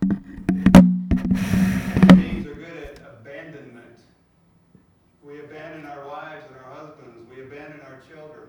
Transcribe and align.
Beings 0.00 0.16
are 2.46 2.54
good 2.54 2.76
at 2.76 2.98
abandonment. 3.06 3.98
We 5.22 5.40
abandon 5.40 5.84
our 5.86 6.06
wives 6.06 6.44
and 6.48 6.56
our 6.56 6.72
husbands. 6.74 7.28
We 7.28 7.42
abandon 7.42 7.80
our 7.80 8.00
children. 8.08 8.48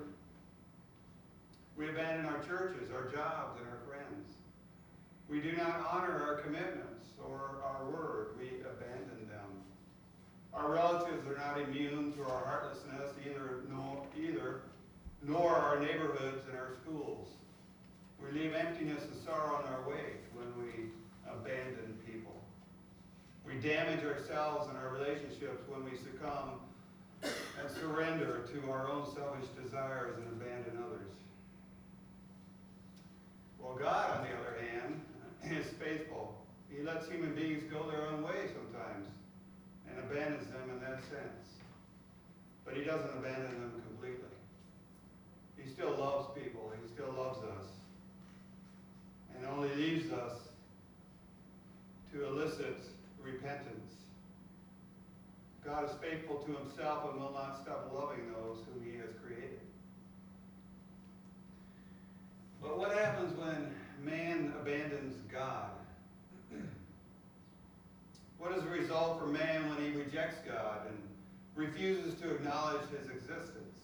We 1.77 1.89
abandon 1.89 2.25
our 2.27 2.39
churches, 2.43 2.89
our 2.91 3.11
jobs, 3.11 3.59
and 3.59 3.67
our 3.67 3.79
friends. 3.87 4.35
We 5.29 5.41
do 5.41 5.51
not 5.57 5.85
honor 5.91 6.23
our 6.23 6.35
commitments 6.35 7.09
or 7.21 7.61
our 7.63 7.85
word. 7.85 8.27
We 8.39 8.61
abandon 8.61 9.27
them. 9.27 9.49
Our 10.53 10.71
relatives 10.71 11.27
are 11.27 11.37
not 11.37 11.59
immune 11.59 12.13
to 12.13 12.23
our 12.23 12.45
heartlessness 12.45 13.11
either, 13.25 13.63
nor, 13.69 14.05
either, 14.17 14.61
nor 15.23 15.49
our 15.55 15.79
neighborhoods 15.79 16.45
and 16.49 16.57
our 16.57 16.71
schools. 16.81 17.27
We 18.21 18.31
leave 18.39 18.53
emptiness 18.53 19.03
and 19.03 19.15
sorrow 19.25 19.59
in 19.59 19.73
our 19.73 19.89
wake 19.89 20.21
when 20.33 20.47
we 20.63 20.91
abandon 21.39 21.97
people. 22.05 22.35
We 23.45 23.55
damage 23.55 24.03
ourselves 24.03 24.69
and 24.69 24.77
our 24.77 24.93
relationships 24.93 25.61
when 25.67 25.83
we 25.83 25.97
succumb 25.97 26.59
and 27.23 27.69
surrender 27.69 28.47
to 28.53 28.71
our 28.71 28.89
own 28.89 29.05
selfish 29.13 29.47
desires 29.61 30.15
and 30.17 30.27
abandon 30.27 30.83
others. 30.83 31.11
Well, 33.59 33.75
God, 33.75 34.17
on 34.17 34.25
the 34.25 34.33
other 34.33 34.57
hand, 34.71 35.01
is 35.57 35.67
faithful. 35.79 36.35
He 36.69 36.81
lets 36.83 37.07
human 37.09 37.35
beings 37.35 37.63
go 37.71 37.89
their 37.89 38.07
own 38.07 38.23
way 38.23 38.47
sometimes 38.47 39.07
and 39.89 39.99
abandons 39.99 40.47
them 40.47 40.69
in 40.69 40.79
that 40.81 40.99
sense. 41.09 41.59
But 42.65 42.75
he 42.75 42.83
doesn't 42.83 43.11
abandon 43.17 43.51
them 43.59 43.81
completely. 43.87 44.31
He 45.57 45.69
still 45.69 45.95
loves 45.97 46.27
people. 46.33 46.71
He 46.81 46.93
still 46.93 47.13
loves 47.13 47.39
us. 47.39 47.65
And 49.35 49.45
only 49.47 49.73
leaves 49.75 50.11
us 50.11 50.33
to 52.11 52.27
elicit 52.27 52.77
repentance. 53.23 53.93
God 55.63 55.85
is 55.85 55.91
faithful 56.01 56.37
to 56.37 56.53
himself 56.53 57.11
and 57.11 57.21
will 57.21 57.31
not 57.31 57.61
stop 57.61 57.91
loving 57.93 58.31
those 58.33 58.57
whom 58.65 58.83
he 58.83 58.97
has 58.97 59.09
created. 59.23 59.59
But 62.61 62.77
what 62.77 62.91
happens 62.91 63.37
when 63.37 63.73
man 64.03 64.53
abandons 64.59 65.15
God? 65.31 65.71
What 68.37 68.57
is 68.57 68.63
the 68.63 68.69
result 68.69 69.19
for 69.19 69.27
man 69.27 69.69
when 69.69 69.77
he 69.77 69.95
rejects 69.95 70.37
God 70.47 70.87
and 70.87 70.97
refuses 71.55 72.19
to 72.21 72.31
acknowledge 72.31 72.81
his 72.89 73.07
existence? 73.09 73.77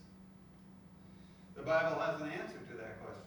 The 1.55 1.61
Bible 1.61 1.99
has 1.99 2.19
an 2.21 2.29
answer 2.29 2.57
to 2.71 2.77
that 2.77 2.99
question. 3.03 3.26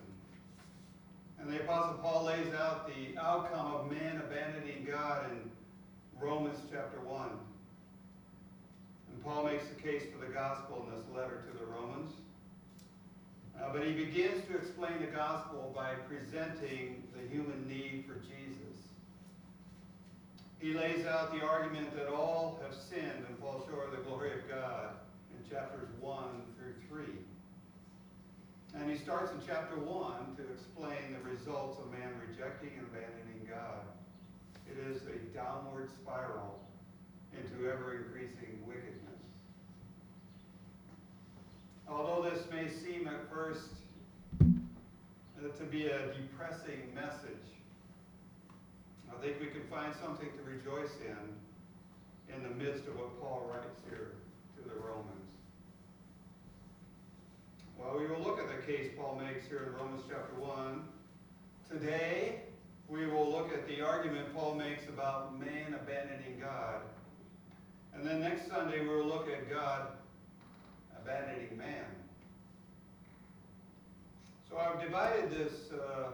And 1.40 1.50
the 1.50 1.60
Apostle 1.62 1.98
Paul 2.02 2.24
lays 2.24 2.52
out 2.54 2.86
the 2.86 3.18
outcome 3.18 3.74
of 3.74 3.90
man 3.90 4.22
abandoning 4.24 4.86
God 4.88 5.30
in 5.30 5.50
Romans 6.20 6.58
chapter 6.70 7.00
1. 7.00 7.28
And 9.12 9.24
Paul 9.24 9.44
makes 9.44 9.64
the 9.68 9.80
case 9.80 10.02
for 10.12 10.24
the 10.24 10.32
gospel 10.32 10.86
in 10.86 10.94
this 10.94 11.06
letter 11.14 11.42
to 11.50 11.58
the 11.58 11.64
Romans. 11.64 12.12
Uh, 13.58 13.72
but 13.72 13.86
he 13.86 13.92
begins 13.92 14.44
to 14.48 14.56
explain 14.56 15.00
the 15.00 15.06
gospel 15.06 15.72
by 15.74 15.94
presenting 16.08 17.02
the 17.14 17.26
human 17.28 17.66
need 17.66 18.04
for 18.06 18.14
Jesus. 18.14 18.60
He 20.60 20.74
lays 20.74 21.06
out 21.06 21.32
the 21.32 21.44
argument 21.44 21.96
that 21.96 22.08
all 22.08 22.60
have 22.62 22.74
sinned 22.74 23.24
and 23.26 23.38
fall 23.38 23.66
short 23.68 23.92
of 23.92 23.98
the 23.98 24.04
glory 24.04 24.32
of 24.32 24.48
God 24.48 24.90
in 25.32 25.50
chapters 25.50 25.88
1 26.00 26.24
through 26.58 26.74
3. 26.88 27.04
And 28.74 28.88
he 28.90 28.96
starts 28.96 29.32
in 29.32 29.38
chapter 29.46 29.76
1 29.76 30.36
to 30.36 30.42
explain 30.52 31.16
the 31.18 31.28
results 31.28 31.78
of 31.80 31.90
man 31.90 32.12
rejecting 32.28 32.70
and 32.78 32.86
abandoning 32.86 33.48
God. 33.48 33.82
It 34.70 34.78
is 34.88 35.02
a 35.02 35.18
downward 35.34 35.90
spiral 35.90 36.60
into 37.32 37.70
ever 37.70 37.96
increasing 37.96 38.60
wickedness. 38.66 39.00
Although 41.88 42.30
this 42.30 42.44
may 42.50 42.68
seem 42.68 43.08
at 43.08 43.28
first 43.32 43.70
uh, 44.40 45.48
to 45.58 45.64
be 45.64 45.86
a 45.86 46.14
depressing 46.14 46.94
message, 46.94 47.50
I 49.10 49.20
think 49.20 49.40
we 49.40 49.46
can 49.46 49.66
find 49.68 49.92
something 50.00 50.28
to 50.28 50.42
rejoice 50.48 50.94
in 51.04 52.34
in 52.34 52.42
the 52.44 52.50
midst 52.50 52.86
of 52.86 52.96
what 52.96 53.20
Paul 53.20 53.50
writes 53.52 53.80
here 53.88 54.12
to 54.56 54.68
the 54.68 54.76
Romans. 54.76 55.29
Well, 57.82 57.98
we 57.98 58.06
will 58.06 58.20
look 58.20 58.38
at 58.38 58.46
the 58.48 58.66
case 58.70 58.90
Paul 58.96 59.20
makes 59.24 59.46
here 59.48 59.64
in 59.66 59.72
Romans 59.72 60.02
chapter 60.08 60.34
1. 60.38 60.82
Today, 61.70 62.42
we 62.88 63.06
will 63.06 63.30
look 63.30 63.52
at 63.54 63.66
the 63.66 63.80
argument 63.80 64.34
Paul 64.34 64.54
makes 64.54 64.86
about 64.88 65.40
man 65.40 65.74
abandoning 65.74 66.38
God. 66.40 66.82
And 67.94 68.06
then 68.06 68.20
next 68.20 68.48
Sunday, 68.48 68.80
we 68.80 68.88
will 68.88 69.06
look 69.06 69.28
at 69.28 69.48
God 69.50 69.88
abandoning 71.00 71.56
man. 71.56 71.86
So 74.48 74.58
I've 74.58 74.80
divided 74.82 75.30
this, 75.30 75.72
uh, 75.72 76.10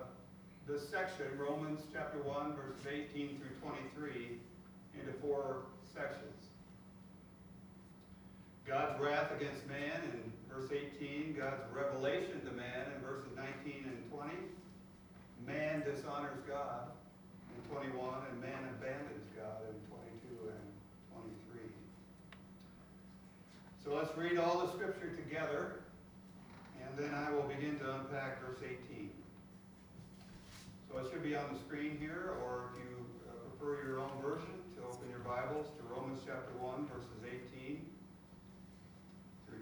this 0.68 0.88
section, 0.88 1.26
Romans 1.36 1.80
chapter 1.92 2.18
1, 2.22 2.54
verses 2.54 2.86
18 2.86 3.40
through 3.40 3.70
23, 3.70 4.38
into 5.00 5.12
four 5.20 5.62
sections. 5.92 6.32
God's 8.66 9.00
wrath 9.00 9.32
against 9.32 9.66
man 9.66 10.00
in 10.12 10.32
verse 10.56 10.72
18, 10.72 11.36
God's 11.36 11.60
revelation 11.72 12.40
to 12.40 12.52
man 12.56 12.88
in 12.94 13.02
verses 13.04 13.28
19 13.36 13.92
and 13.92 14.00
20. 14.10 14.32
Man 15.44 15.84
dishonors 15.84 16.40
God 16.48 16.88
in 17.52 17.60
21, 17.68 17.92
and 18.32 18.40
man 18.40 18.64
abandons 18.80 19.28
God 19.36 19.68
in 19.68 19.76
22 19.92 20.48
and 20.48 20.64
23. 21.12 21.60
So 23.84 23.92
let's 23.92 24.16
read 24.16 24.38
all 24.38 24.64
the 24.64 24.72
scripture 24.72 25.12
together, 25.12 25.84
and 26.80 26.88
then 26.96 27.12
I 27.12 27.30
will 27.32 27.44
begin 27.44 27.78
to 27.80 27.94
unpack 28.00 28.40
verse 28.40 28.64
18. 28.64 29.10
So 30.88 30.98
it 31.04 31.12
should 31.12 31.22
be 31.22 31.36
on 31.36 31.52
the 31.52 31.60
screen 31.60 31.98
here, 32.00 32.32
or 32.40 32.72
if 32.72 32.80
you 32.80 33.04
uh, 33.28 33.36
prefer 33.52 33.84
your 33.86 34.00
own 34.00 34.16
version, 34.24 34.56
to 34.76 34.88
open 34.88 35.04
your 35.10 35.20
Bibles 35.20 35.68
to 35.76 35.82
Romans 35.92 36.24
chapter 36.24 36.56
1, 36.58 36.88
verses 36.88 37.20
18 37.28 37.36
through 37.76 37.85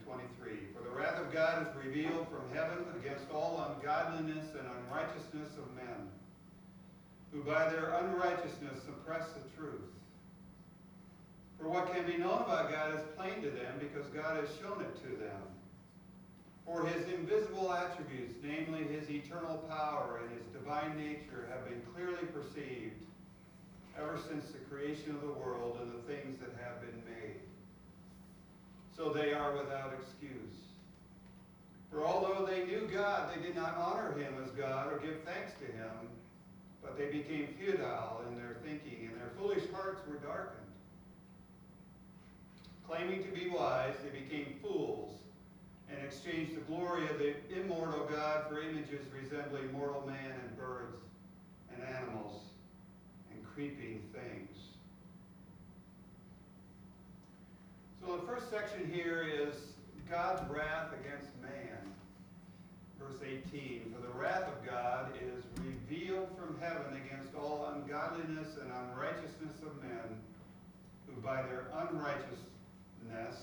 23. 0.07 0.75
For 0.77 0.83
the 0.83 0.95
wrath 0.95 1.21
of 1.21 1.33
God 1.33 1.67
is 1.67 1.85
revealed 1.85 2.27
from 2.29 2.45
heaven 2.53 2.85
against 3.01 3.25
all 3.33 3.65
ungodliness 3.73 4.49
and 4.59 4.67
unrighteousness 4.69 5.57
of 5.59 5.75
men, 5.75 6.09
who 7.33 7.43
by 7.43 7.69
their 7.69 7.95
unrighteousness 8.05 8.85
suppress 8.85 9.27
the 9.33 9.45
truth. 9.57 9.91
For 11.59 11.69
what 11.69 11.93
can 11.95 12.07
be 12.07 12.19
known 12.19 12.43
about 12.43 12.71
God 12.71 12.95
is 12.95 13.01
plain 13.17 13.43
to 13.43 13.51
them, 13.51 13.81
because 13.81 14.07
God 14.09 14.37
has 14.37 14.49
shown 14.61 14.81
it 14.83 14.95
to 15.03 15.17
them. 15.17 15.43
For 16.67 16.87
his 16.87 17.09
invisible 17.09 17.73
attributes, 17.73 18.35
namely 18.43 18.85
his 18.85 19.09
eternal 19.11 19.59
power 19.69 20.21
and 20.23 20.31
his 20.33 20.47
divine 20.53 20.97
nature, 20.97 21.49
have 21.51 21.69
been 21.69 21.83
clearly 21.95 22.27
perceived 22.33 23.05
ever 23.99 24.19
since 24.29 24.51
the 24.51 24.59
creation 24.71 25.11
of 25.11 25.21
the 25.21 25.39
world 25.41 25.79
and 25.83 25.93
the 25.93 26.03
things 26.13 26.39
that 26.41 26.51
have 26.63 26.81
been 26.81 27.03
made. 27.05 27.41
So 28.97 29.11
they 29.11 29.33
are 29.33 29.53
without 29.53 29.93
excuse. 29.99 30.55
For 31.91 32.05
although 32.05 32.45
they 32.47 32.65
knew 32.65 32.89
God, 32.93 33.31
they 33.35 33.41
did 33.41 33.57
not 33.57 33.77
honor 33.77 34.13
him 34.19 34.35
as 34.45 34.51
God 34.51 34.93
or 34.93 34.99
give 34.99 35.21
thanks 35.25 35.53
to 35.61 35.67
him, 35.67 35.91
but 36.83 36.99
they 36.99 37.07
became 37.07 37.49
futile 37.59 38.23
in 38.29 38.37
their 38.37 38.57
thinking, 38.65 39.09
and 39.11 39.21
their 39.21 39.31
foolish 39.39 39.63
hearts 39.73 40.01
were 40.09 40.17
darkened. 40.17 40.61
Claiming 42.89 43.23
to 43.25 43.31
be 43.31 43.49
wise, 43.49 43.95
they 44.03 44.19
became 44.19 44.57
fools 44.63 45.15
and 45.91 45.99
exchanged 46.05 46.57
the 46.57 46.61
glory 46.63 47.05
of 47.09 47.19
the 47.19 47.35
immortal 47.55 48.07
God 48.11 48.47
for 48.49 48.61
images 48.61 49.01
resembling 49.21 49.73
mortal 49.73 50.05
man 50.07 50.33
and 50.43 50.59
birds 50.59 50.99
and 51.73 51.83
animals 51.97 52.43
and 53.31 53.41
creeping 53.55 54.03
things. 54.13 54.54
So 58.07 58.17
the 58.17 58.27
first 58.27 58.51
section 58.51 58.91
here 58.93 59.23
is 59.23 59.55
God's 60.11 60.43
wrath 60.51 60.93
against 60.93 61.31
man. 61.41 61.79
Verse 63.01 63.17
18, 63.23 63.95
For 63.95 64.03
the 64.03 64.13
wrath 64.13 64.43
of 64.43 64.67
God 64.67 65.13
is 65.23 65.43
revealed 65.65 66.29
from 66.39 66.59
heaven 66.61 67.01
against 67.07 67.35
all 67.35 67.73
ungodliness 67.75 68.59
and 68.61 68.71
unrighteousness 68.71 69.63
of 69.63 69.83
men, 69.83 70.21
who 71.07 71.19
by 71.23 71.43
their 71.45 71.69
unrighteousness 71.73 73.41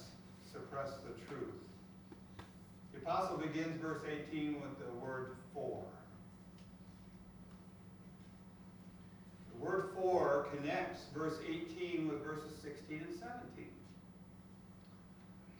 suppress 0.51 0.91
the 1.07 1.13
truth. 1.25 1.55
The 2.93 2.99
apostle 2.99 3.37
begins 3.37 3.81
verse 3.81 4.03
18 4.29 4.61
with 4.61 4.77
the 4.77 4.93
word 5.03 5.37
for. 5.55 5.81
The 9.53 9.65
word 9.65 9.89
for 9.95 10.45
connects 10.55 11.05
verse 11.15 11.39
18 11.49 12.07
with 12.07 12.23
verses 12.23 12.53
16 12.61 13.05
and 13.07 13.19
17. 13.19 13.70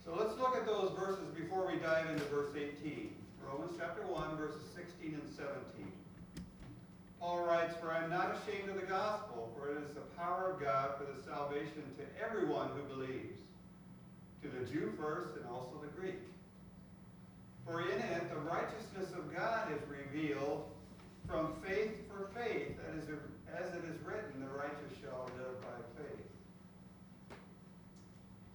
So 0.03 0.15
let's 0.17 0.35
look 0.39 0.55
at 0.57 0.65
those 0.65 0.91
verses 0.97 1.29
before 1.35 1.67
we 1.67 1.77
dive 1.77 2.09
into 2.09 2.23
verse 2.25 2.49
18. 2.55 3.13
Romans 3.45 3.73
chapter 3.77 4.01
1, 4.07 4.35
verses 4.35 4.63
16 4.75 5.13
and 5.13 5.29
17. 5.35 5.91
Paul 7.19 7.45
writes, 7.45 7.75
For 7.79 7.91
I 7.91 8.03
am 8.03 8.09
not 8.09 8.35
ashamed 8.35 8.69
of 8.69 8.75
the 8.81 8.87
gospel, 8.87 9.53
for 9.55 9.69
it 9.69 9.77
is 9.83 9.93
the 9.93 10.01
power 10.17 10.51
of 10.51 10.59
God 10.59 10.97
for 10.97 11.05
the 11.05 11.21
salvation 11.21 11.83
to 11.97 12.25
everyone 12.25 12.69
who 12.73 12.95
believes, 12.95 13.37
to 14.41 14.49
the 14.49 14.65
Jew 14.65 14.91
first 14.99 15.37
and 15.37 15.45
also 15.45 15.77
the 15.81 15.99
Greek. 15.99 16.17
For 17.63 17.81
in 17.81 17.99
it 17.99 18.29
the 18.33 18.39
righteousness 18.41 19.13
of 19.15 19.35
God 19.35 19.67
is 19.71 19.81
revealed 19.87 20.65
from 21.27 21.53
faith 21.63 21.93
for 22.09 22.29
faith, 22.33 22.73
as 22.89 23.07
it 23.07 23.83
is 23.85 24.01
written, 24.03 24.41
the 24.41 24.57
righteous 24.57 24.97
shall 24.99 25.29
live 25.37 25.61
by 25.61 25.77
faith. 26.01 26.25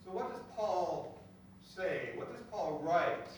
So 0.05 0.11
what 0.11 0.33
does 0.33 0.43
Paul 0.57 1.23
say? 1.77 2.13
What 2.17 2.33
does 2.33 2.43
Paul 2.51 2.81
write 2.83 3.29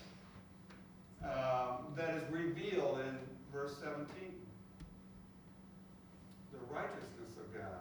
um, 1.25 1.93
that 1.97 2.15
is 2.15 2.23
revealed 2.31 3.01
in 3.01 3.19
verse 3.53 3.75
17? 3.81 4.07
The 6.53 6.75
righteousness 6.75 7.35
of 7.39 7.53
God. 7.53 7.81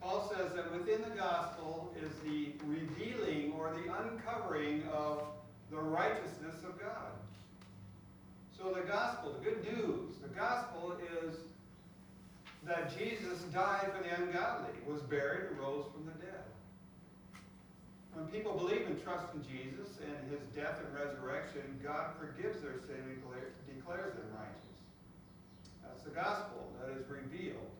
Paul 0.00 0.32
says 0.36 0.52
that 0.54 0.72
within 0.72 1.02
the 1.02 1.16
gospel 1.16 1.94
is 2.02 2.10
the 2.24 2.52
revealing 2.64 3.52
or 3.56 3.72
the 3.72 3.92
uncovering 4.02 4.82
of 4.92 5.22
the 5.70 5.78
righteousness 5.78 6.56
of 6.66 6.80
God. 6.80 7.12
So 8.58 8.72
the 8.72 8.82
gospel, 8.82 9.32
the 9.32 9.50
good 9.50 9.64
news, 9.64 10.10
the 10.22 10.28
gospel 10.28 10.96
is 11.24 11.36
that 12.66 12.96
Jesus 12.96 13.40
died 13.52 13.92
for 13.96 14.02
the 14.02 14.22
ungodly, 14.22 14.72
was 14.86 15.02
buried, 15.02 15.50
and 15.50 15.58
rose 15.58 15.84
from 15.92 16.06
the 16.06 16.12
dead. 16.12 16.41
When 18.14 18.26
people 18.26 18.52
believe 18.52 18.86
and 18.86 19.02
trust 19.02 19.32
in 19.34 19.40
Jesus 19.42 19.88
and 20.04 20.30
his 20.30 20.44
death 20.54 20.80
and 20.84 20.92
resurrection, 20.92 21.62
God 21.82 22.12
forgives 22.20 22.60
their 22.60 22.76
sin 22.84 23.00
and 23.00 23.16
declares 23.66 24.14
them 24.14 24.28
righteous. 24.36 24.76
That's 25.82 26.02
the 26.02 26.10
gospel 26.10 26.72
that 26.80 26.92
is 26.92 27.08
revealed. 27.08 27.72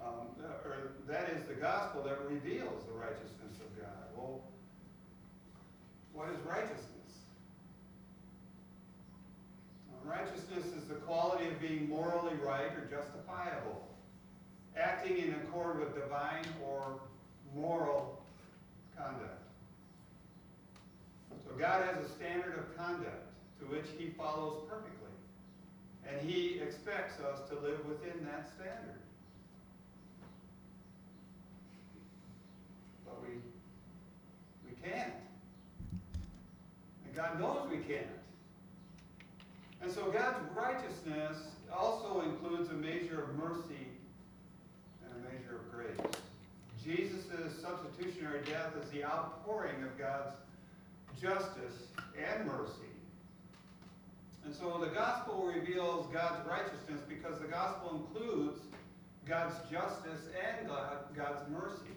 Um, 0.00 0.28
or 0.64 0.92
that 1.08 1.30
is 1.30 1.44
the 1.46 1.54
gospel 1.54 2.02
that 2.04 2.20
reveals 2.28 2.84
the 2.86 2.92
righteousness 2.92 3.60
of 3.60 3.80
God. 3.80 4.04
Well, 4.16 4.40
what 6.12 6.28
is 6.30 6.38
righteousness? 6.46 6.86
Well, 9.90 10.16
righteousness 10.16 10.66
is 10.76 10.88
the 10.88 10.94
quality 10.94 11.48
of 11.48 11.60
being 11.60 11.88
morally 11.88 12.34
right 12.44 12.72
or 12.72 12.88
justifiable, 12.88 13.86
acting 14.76 15.18
in 15.18 15.34
accord 15.34 15.80
with 15.80 15.94
divine 15.94 16.46
or 16.64 17.00
moral 17.54 18.15
conduct. 19.06 19.42
So 21.46 21.54
God 21.56 21.84
has 21.84 22.04
a 22.04 22.08
standard 22.08 22.58
of 22.58 22.76
conduct 22.76 23.26
to 23.60 23.66
which 23.66 23.86
he 23.98 24.10
follows 24.10 24.62
perfectly. 24.68 24.92
And 26.08 26.28
he 26.28 26.60
expects 26.60 27.20
us 27.20 27.48
to 27.48 27.54
live 27.56 27.84
within 27.86 28.24
that 28.24 28.48
standard. 28.54 29.00
But 33.04 33.22
we, 33.22 33.34
we 34.68 34.76
can't. 34.88 35.12
And 37.04 37.14
God 37.14 37.40
knows 37.40 37.68
we 37.70 37.78
can't. 37.78 38.06
And 39.82 39.90
so 39.90 40.10
God's 40.10 40.38
righteousness 40.56 41.38
also 41.76 42.22
includes 42.22 42.70
a 42.70 42.74
measure 42.74 43.22
of 43.22 43.36
mercy 43.36 43.88
and 45.04 45.12
a 45.12 45.28
measure 45.28 45.56
of 45.56 45.70
grace. 45.72 46.20
Jesus' 46.86 47.26
substitutionary 47.60 48.40
death 48.44 48.72
is 48.80 48.88
the 48.90 49.04
outpouring 49.04 49.82
of 49.82 49.98
God's 49.98 50.36
justice 51.20 51.88
and 52.16 52.46
mercy. 52.46 52.72
And 54.44 54.54
so 54.54 54.78
the 54.78 54.94
gospel 54.94 55.50
reveals 55.52 56.06
God's 56.12 56.46
righteousness 56.48 57.00
because 57.08 57.40
the 57.40 57.48
gospel 57.48 58.06
includes 58.06 58.60
God's 59.26 59.56
justice 59.68 60.28
and 60.46 60.68
God's 60.68 61.50
mercy. 61.50 61.96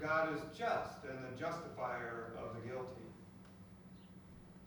God 0.00 0.34
is 0.34 0.40
just 0.58 1.04
and 1.08 1.18
the 1.24 1.40
justifier 1.40 2.32
of 2.42 2.56
the 2.56 2.68
guilty. 2.68 2.90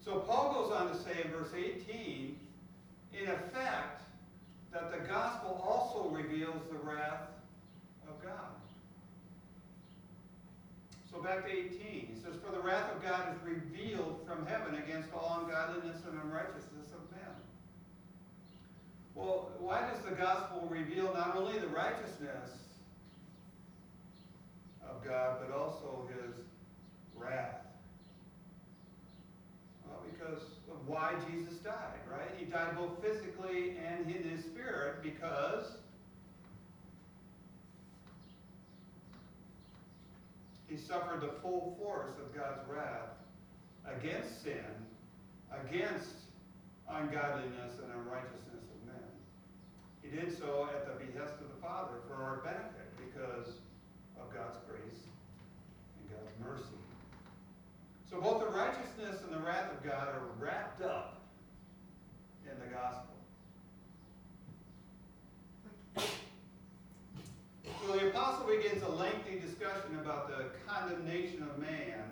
So 0.04 0.19
Paul 0.19 0.54
goes 0.54 0.71
on 0.71 0.88
to 0.89 0.98
say 1.04 1.21
in 1.25 1.31
verse 1.31 1.51
18, 1.54 2.39
in 3.21 3.27
effect, 3.27 4.01
that 4.71 4.92
the 4.92 5.06
gospel 5.10 5.62
also 5.68 6.10
reveals 6.10 6.62
the 6.71 6.77
wrath 6.77 7.27
of 8.07 8.24
God. 8.24 8.58
So 11.11 11.21
back 11.21 11.45
to 11.47 11.51
18. 11.51 11.69
He 11.81 12.15
says, 12.23 12.35
For 12.45 12.51
the 12.51 12.61
wrath 12.61 12.95
of 12.95 13.01
God 13.01 13.33
is 13.33 13.41
revealed 13.44 14.21
from 14.27 14.45
heaven 14.45 14.75
against 14.75 15.11
all 15.13 15.41
ungodliness 15.44 16.01
and 16.07 16.19
unrighteousness 16.21 16.94
of 16.94 17.11
men. 17.11 17.33
Well, 19.15 19.50
why 19.59 19.89
does 19.89 20.01
the 20.07 20.15
gospel 20.15 20.67
reveal 20.69 21.11
not 21.13 21.35
only 21.35 21.57
the 21.59 21.67
righteousness 21.67 22.51
of 24.88 25.03
God, 25.03 25.38
but 25.41 25.56
also 25.56 26.07
his 26.13 26.35
wrath? 27.15 27.65
Well, 29.88 30.03
because 30.11 30.44
of 30.71 30.88
why 30.88 31.15
Jesus 31.31 31.57
died, 31.57 32.00
right? 32.09 32.29
He 32.38 32.45
died 32.45 32.77
both 32.77 33.01
physically 33.03 33.77
and 33.83 34.06
in 34.15 34.29
his 34.29 34.45
spirit 34.45 35.01
because 35.01 35.79
he 40.69 40.77
suffered 40.77 41.21
the 41.21 41.33
full 41.42 41.75
force 41.81 42.13
of 42.21 42.33
God's 42.36 42.62
wrath 42.69 43.18
against 43.86 44.44
sin, 44.44 44.69
against 45.50 46.30
ungodliness 46.88 47.81
and 47.81 47.92
unrighteousness 47.92 48.63
of 48.69 48.80
men. 48.86 49.10
He 50.04 50.10
did 50.16 50.38
so 50.38 50.69
at 50.71 50.86
the 50.86 51.04
behest 51.04 51.33
of 51.42 51.50
the 51.50 51.62
Father 51.62 51.98
for 52.07 52.16
our 52.16 52.38
benefit 52.45 52.94
because 52.98 53.57
of 54.21 54.33
God's 54.33 54.57
grace 54.69 55.10
and 55.98 56.10
God's 56.13 56.31
mercy. 56.45 56.77
So 58.10 58.21
both 58.21 58.42
the 58.42 58.56
righteousness 58.56 59.24
and 59.24 59.33
the 59.33 59.44
wrath 59.45 59.71
of 59.71 59.83
God 59.83 60.07
are 60.07 60.21
wrapped 60.39 60.83
up 60.83 61.21
in 62.45 62.60
the 62.60 62.75
gospel. 62.75 63.10
So 67.86 67.94
the 67.94 68.10
apostle 68.10 68.48
begins 68.48 68.84
a 68.84 68.90
lengthy 68.90 69.40
discussion 69.40 69.98
about 70.02 70.28
the 70.28 70.46
condemnation 70.68 71.44
of 71.44 71.58
man 71.60 72.04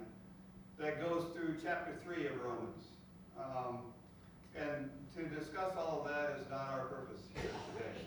that 0.79 1.01
goes 1.01 1.25
through 1.33 1.57
chapter 1.61 1.93
3 2.05 2.27
of 2.27 2.41
Romans. 2.41 2.83
Um, 3.37 3.79
and 4.55 4.89
to 5.15 5.23
discuss 5.23 5.75
all 5.75 6.03
of 6.03 6.07
that 6.07 6.39
is 6.39 6.49
not 6.49 6.69
our 6.71 6.85
purpose 6.85 7.19
here 7.35 7.51
today. 7.73 8.05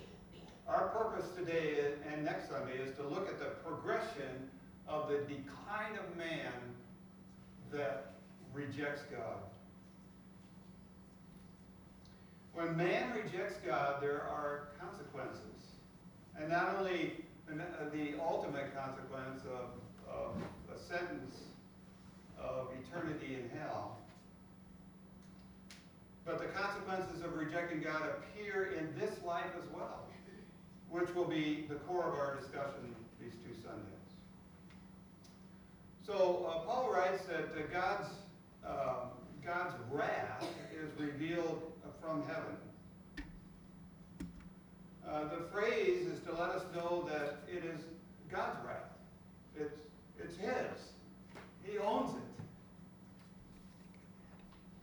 Our 0.66 0.88
purpose 0.88 1.26
today 1.36 1.92
and 2.10 2.24
next 2.24 2.48
Sunday 2.48 2.78
is 2.78 2.96
to 2.96 3.06
look 3.06 3.28
at 3.28 3.38
the 3.38 3.50
progression 3.68 4.48
of 4.88 5.08
the 5.08 5.18
decline 5.18 5.98
of 5.98 6.16
man 6.16 6.52
that 7.72 8.14
rejects 8.54 9.02
God. 9.10 9.36
When 12.54 12.76
man 12.76 13.12
rejects 13.12 13.56
God, 13.66 14.02
there 14.02 14.22
are 14.22 14.68
consequences. 14.80 15.44
And 16.38 16.48
not 16.48 16.76
only 16.78 17.24
the 17.92 18.14
ultimate 18.20 18.74
consequence 18.76 19.42
of, 19.44 19.70
of 20.12 20.34
a 20.74 20.78
sentence 20.78 21.34
of 22.38 22.68
eternity 22.82 23.36
in 23.36 23.58
hell. 23.58 23.98
But 26.24 26.38
the 26.38 26.46
consequences 26.46 27.24
of 27.24 27.34
rejecting 27.34 27.82
God 27.82 28.02
appear 28.08 28.74
in 28.78 28.98
this 28.98 29.22
life 29.24 29.50
as 29.58 29.68
well, 29.74 30.04
which 30.90 31.12
will 31.14 31.24
be 31.24 31.66
the 31.68 31.76
core 31.76 32.06
of 32.06 32.14
our 32.14 32.36
discussion 32.36 32.94
these 33.20 33.32
two 33.44 33.54
Sundays. 33.62 33.84
So 36.06 36.46
uh, 36.48 36.64
Paul 36.64 36.90
writes 36.92 37.22
that 37.26 37.44
uh, 37.44 37.66
God's, 37.72 38.08
uh, 38.66 38.94
God's 39.44 39.74
wrath 39.90 40.44
is 40.72 40.88
revealed 40.98 41.62
from 42.00 42.22
heaven. 42.22 42.56
Uh, 45.10 45.24
the 45.24 45.42
phrase 45.52 46.06
is 46.06 46.20
to 46.20 46.32
let 46.32 46.50
us 46.50 46.62
know 46.74 47.08
that 47.08 47.38
it 47.48 47.64
is 47.64 47.80
God's 48.30 48.64
wrath. 48.64 48.76
It's, 49.58 49.80
it's 50.22 50.36
His. 50.36 50.92
He 51.64 51.78
owns 51.78 52.14
it. 52.14 52.44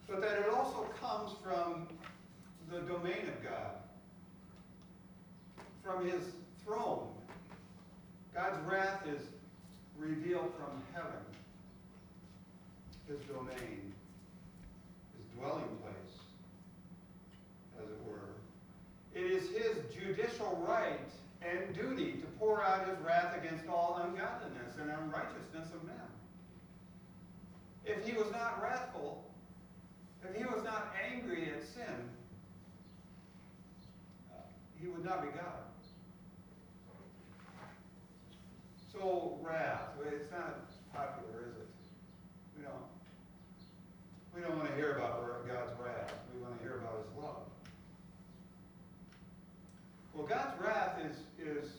But 0.10 0.22
that 0.22 0.40
it 0.40 0.50
also 0.54 0.88
comes 1.00 1.32
from 1.42 1.88
the 2.70 2.80
domain 2.82 3.30
of 3.30 3.42
God, 3.42 3.76
from 5.84 6.06
His 6.06 6.24
throne. 6.66 7.08
God's 8.34 8.58
wrath 8.70 9.08
is 9.08 9.22
revealed 9.98 10.52
from 10.58 10.84
heaven, 10.94 11.24
His 13.08 13.20
domain, 13.28 13.94
His 15.16 15.26
dwelling 15.38 15.78
place, 15.82 16.20
as 17.82 17.90
it 17.90 17.98
were. 18.06 18.20
It 19.18 19.32
is 19.32 19.50
his 19.50 19.78
judicial 19.96 20.64
right 20.68 21.00
and 21.42 21.76
duty 21.76 22.14
to 22.14 22.28
pour 22.38 22.64
out 22.64 22.88
his 22.88 23.00
wrath 23.00 23.36
against 23.36 23.68
all 23.68 24.00
ungodliness 24.04 24.76
and 24.80 24.92
unrighteousness 24.92 25.74
of 25.74 25.84
men. 25.86 25.96
If 27.86 28.06
he 28.06 28.16
was 28.16 28.32
not 28.32 28.62
wrathful, 28.62 29.24
if 30.24 30.36
he 30.36 30.44
was 30.44 30.64
not 30.64 30.94
angry 31.12 31.52
at 31.56 31.64
sin, 31.64 32.10
uh, 34.32 34.42
he 34.80 34.88
would 34.88 35.04
not 35.04 35.24
be 35.24 35.30
God. 35.30 35.68
So 38.92 39.40
wrath, 39.42 39.90
it's 40.06 40.32
not 40.32 40.70
popular, 40.94 41.50
is 41.50 41.56
it? 41.56 41.68
We 42.58 42.64
don't. 42.64 42.74
We 44.36 44.42
don't 44.42 44.58
want 44.58 44.70
to 44.70 44.76
hear 44.76 44.94
about 44.94 45.48
God's 45.48 45.72
wrath. 45.80 46.14
We 46.34 46.42
want 46.42 46.58
to 46.58 46.64
hear 46.64 46.78
about 46.78 47.06
His 47.06 47.24
love. 47.24 47.48
Well, 50.17 50.17
God's 50.28 50.60
wrath 50.62 51.00
is 51.10 51.18
is 51.48 51.70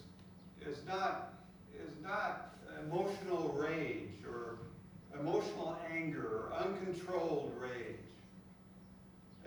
is 0.66 0.78
not 0.86 1.34
is 1.74 1.92
not 2.02 2.54
emotional 2.82 3.54
rage 3.58 4.24
or 4.26 4.58
emotional 5.18 5.76
anger 5.92 6.22
or 6.22 6.52
uncontrolled 6.54 7.52
rage 7.60 7.96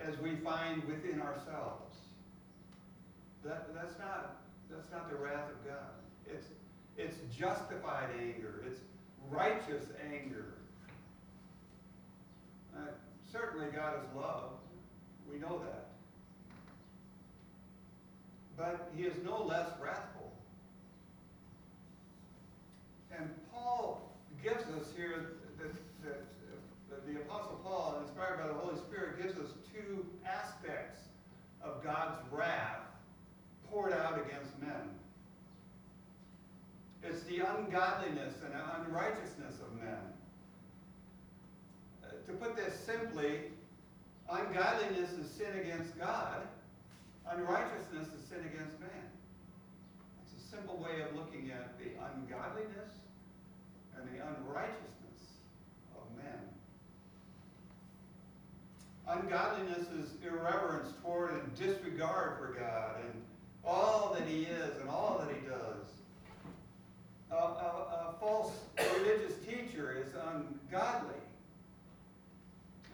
as 0.00 0.18
we 0.18 0.36
find 0.36 0.84
within 0.84 1.20
ourselves. 1.20 1.96
That, 3.44 3.74
that's 3.74 3.98
not 3.98 4.36
that's 4.70 4.90
not 4.92 5.10
the 5.10 5.16
wrath 5.16 5.50
of 5.50 5.66
God. 5.66 5.90
It's 6.26 6.46
it's 6.96 7.16
justified 7.36 8.08
anger. 8.20 8.62
It's 8.66 8.80
righteous 9.30 9.84
anger. 10.12 10.54
Uh, 12.76 12.86
certainly 13.32 13.66
God 13.74 13.94
is 13.96 14.16
love. 14.16 14.52
We 15.30 15.38
know 15.38 15.58
that. 15.58 15.91
But 18.62 18.92
he 18.96 19.02
is 19.02 19.14
no 19.24 19.42
less 19.42 19.66
wrathful. 19.82 20.30
And 23.18 23.28
Paul 23.52 24.14
gives 24.40 24.62
us 24.62 24.86
here 24.96 25.32
that, 25.58 25.74
that, 26.04 26.22
that 26.88 27.06
the 27.12 27.20
Apostle 27.22 27.60
Paul, 27.64 28.00
inspired 28.06 28.38
by 28.38 28.46
the 28.46 28.54
Holy 28.54 28.76
Spirit, 28.76 29.20
gives 29.20 29.36
us 29.36 29.50
two 29.74 30.06
aspects 30.24 31.00
of 31.60 31.82
God's 31.82 32.18
wrath 32.30 32.78
poured 33.68 33.92
out 33.94 34.14
against 34.14 34.56
men. 34.60 34.90
It's 37.02 37.24
the 37.24 37.40
ungodliness 37.40 38.34
and 38.44 38.54
unrighteousness 38.86 39.56
of 39.60 39.74
men. 39.82 39.98
Uh, 42.04 42.10
to 42.28 42.32
put 42.34 42.54
this 42.54 42.78
simply, 42.78 43.40
ungodliness 44.30 45.10
is 45.14 45.28
sin 45.28 45.58
against 45.60 45.98
God, 45.98 46.42
unrighteousness 47.36 48.08
is 48.08 48.28
sin 48.28 48.40
against 48.40 48.78
man. 48.80 49.08
It's 50.22 50.44
a 50.44 50.56
simple 50.56 50.76
way 50.76 51.00
of 51.02 51.16
looking 51.16 51.50
at 51.50 51.78
the 51.78 51.90
ungodliness 52.14 52.92
and 53.96 54.08
the 54.08 54.22
unrighteousness 54.24 55.40
of 55.96 56.02
men. 56.16 56.40
Ungodliness 59.08 59.88
is 59.88 60.10
irreverence 60.26 60.88
toward 61.02 61.32
and 61.32 61.54
disregard 61.56 62.38
for 62.38 62.56
God 62.58 62.96
and 63.00 63.22
all 63.64 64.14
that 64.18 64.26
He 64.26 64.42
is 64.42 64.76
and 64.80 64.88
all 64.88 65.24
that 65.24 65.34
He 65.34 65.46
does. 65.46 65.86
A, 67.30 67.34
a, 67.34 68.10
a 68.10 68.14
false 68.20 68.52
religious 68.96 69.34
teacher 69.46 69.96
is 69.98 70.12
ungodly. 70.14 71.14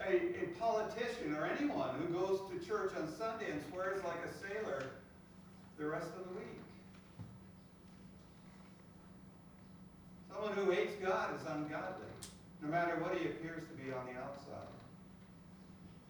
A, 0.07 0.12
a 0.12 0.47
politician 0.59 1.35
or 1.37 1.47
anyone 1.47 1.90
who 2.00 2.14
goes 2.14 2.40
to 2.50 2.67
church 2.67 2.93
on 2.97 3.09
Sunday 3.19 3.50
and 3.50 3.61
swears 3.71 4.02
like 4.05 4.19
a 4.25 4.33
sailor 4.47 4.90
the 5.78 5.87
rest 5.87 6.09
of 6.17 6.25
the 6.28 6.35
week. 6.35 6.59
Someone 10.33 10.52
who 10.52 10.71
hates 10.71 10.95
God 11.02 11.35
is 11.35 11.47
ungodly, 11.47 12.07
no 12.62 12.69
matter 12.69 12.97
what 12.97 13.17
he 13.17 13.26
appears 13.26 13.62
to 13.69 13.75
be 13.85 13.93
on 13.93 14.07
the 14.07 14.21
outside. 14.21 14.69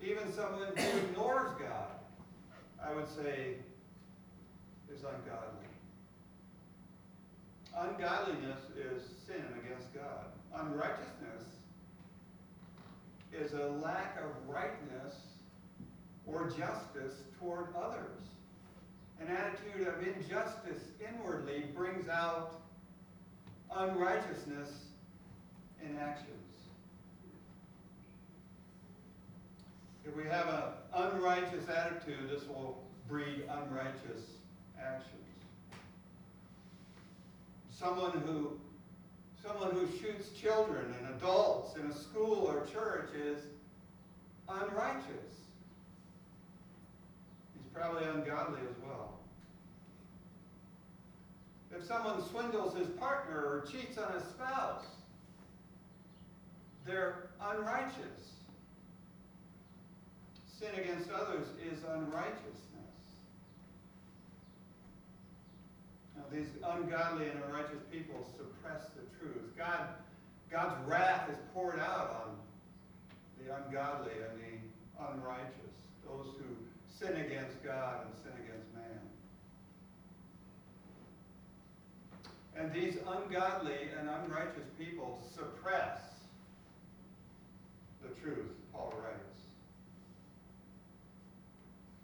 Even 0.02 0.32
someone 0.32 0.68
who 0.76 0.98
ignores 0.98 1.52
God, 1.58 1.90
I 2.82 2.94
would 2.94 3.08
say, 3.08 3.54
is 4.94 5.00
ungodly. 5.00 5.68
Ungodliness 7.76 8.60
is 8.76 9.02
sin 9.26 9.44
against 9.64 9.94
God. 9.94 10.26
Unrighteousness 10.54 11.57
is 13.40 13.52
a 13.52 13.68
lack 13.82 14.18
of 14.18 14.30
rightness 14.52 15.14
or 16.26 16.50
justice 16.50 17.22
toward 17.38 17.68
others. 17.76 18.20
An 19.20 19.28
attitude 19.28 19.86
of 19.86 19.94
injustice 20.06 20.82
inwardly 21.00 21.64
brings 21.74 22.08
out 22.08 22.60
unrighteousness 23.74 24.70
in 25.82 25.96
actions. 25.98 26.26
If 30.04 30.16
we 30.16 30.24
have 30.24 30.48
an 30.48 30.62
unrighteous 30.94 31.68
attitude, 31.68 32.30
this 32.30 32.46
will 32.48 32.82
breed 33.08 33.44
unrighteous 33.48 34.22
actions. 34.80 35.12
Someone 37.70 38.12
who 38.26 38.58
someone 39.42 39.70
who 39.72 39.86
shoots 39.98 40.30
children 40.30 40.94
and 40.98 41.14
adults 41.16 41.76
in 41.76 41.86
a 41.86 41.94
school 41.94 42.46
or 42.46 42.66
church 42.66 43.10
is 43.14 43.38
unrighteous. 44.48 45.34
He's 47.54 47.72
probably 47.74 48.04
ungodly 48.04 48.60
as 48.68 48.76
well. 48.84 49.18
If 51.70 51.84
someone 51.86 52.22
swindles 52.30 52.76
his 52.76 52.88
partner 52.88 53.38
or 53.38 53.64
cheats 53.70 53.98
on 53.98 54.12
his 54.12 54.22
spouse, 54.24 54.84
they're 56.86 57.28
unrighteous. 57.40 58.32
Sin 60.58 60.70
against 60.74 61.10
others 61.10 61.46
is 61.70 61.78
unrighteousness. 61.84 62.64
Now, 66.16 66.17
these 66.32 66.48
ungodly 66.62 67.28
and 67.28 67.40
unrighteous 67.46 67.82
people 67.90 68.26
suppress 68.36 68.82
the 68.96 69.02
truth. 69.18 69.56
God, 69.56 69.88
God's 70.50 70.76
wrath 70.86 71.30
is 71.30 71.38
poured 71.54 71.78
out 71.80 72.24
on 72.24 72.36
the 73.38 73.54
ungodly 73.54 74.12
and 74.12 74.40
the 74.40 75.08
unrighteous, 75.12 75.74
those 76.06 76.26
who 76.38 76.56
sin 76.98 77.16
against 77.16 77.62
God 77.64 78.06
and 78.06 78.14
sin 78.22 78.32
against 78.44 78.74
man. 78.74 79.00
And 82.56 82.72
these 82.74 82.98
ungodly 83.06 83.88
and 83.98 84.08
unrighteous 84.08 84.68
people 84.78 85.20
suppress 85.34 86.00
the 88.02 88.08
truth, 88.20 88.50
Paul 88.72 88.92
writes, 89.02 89.14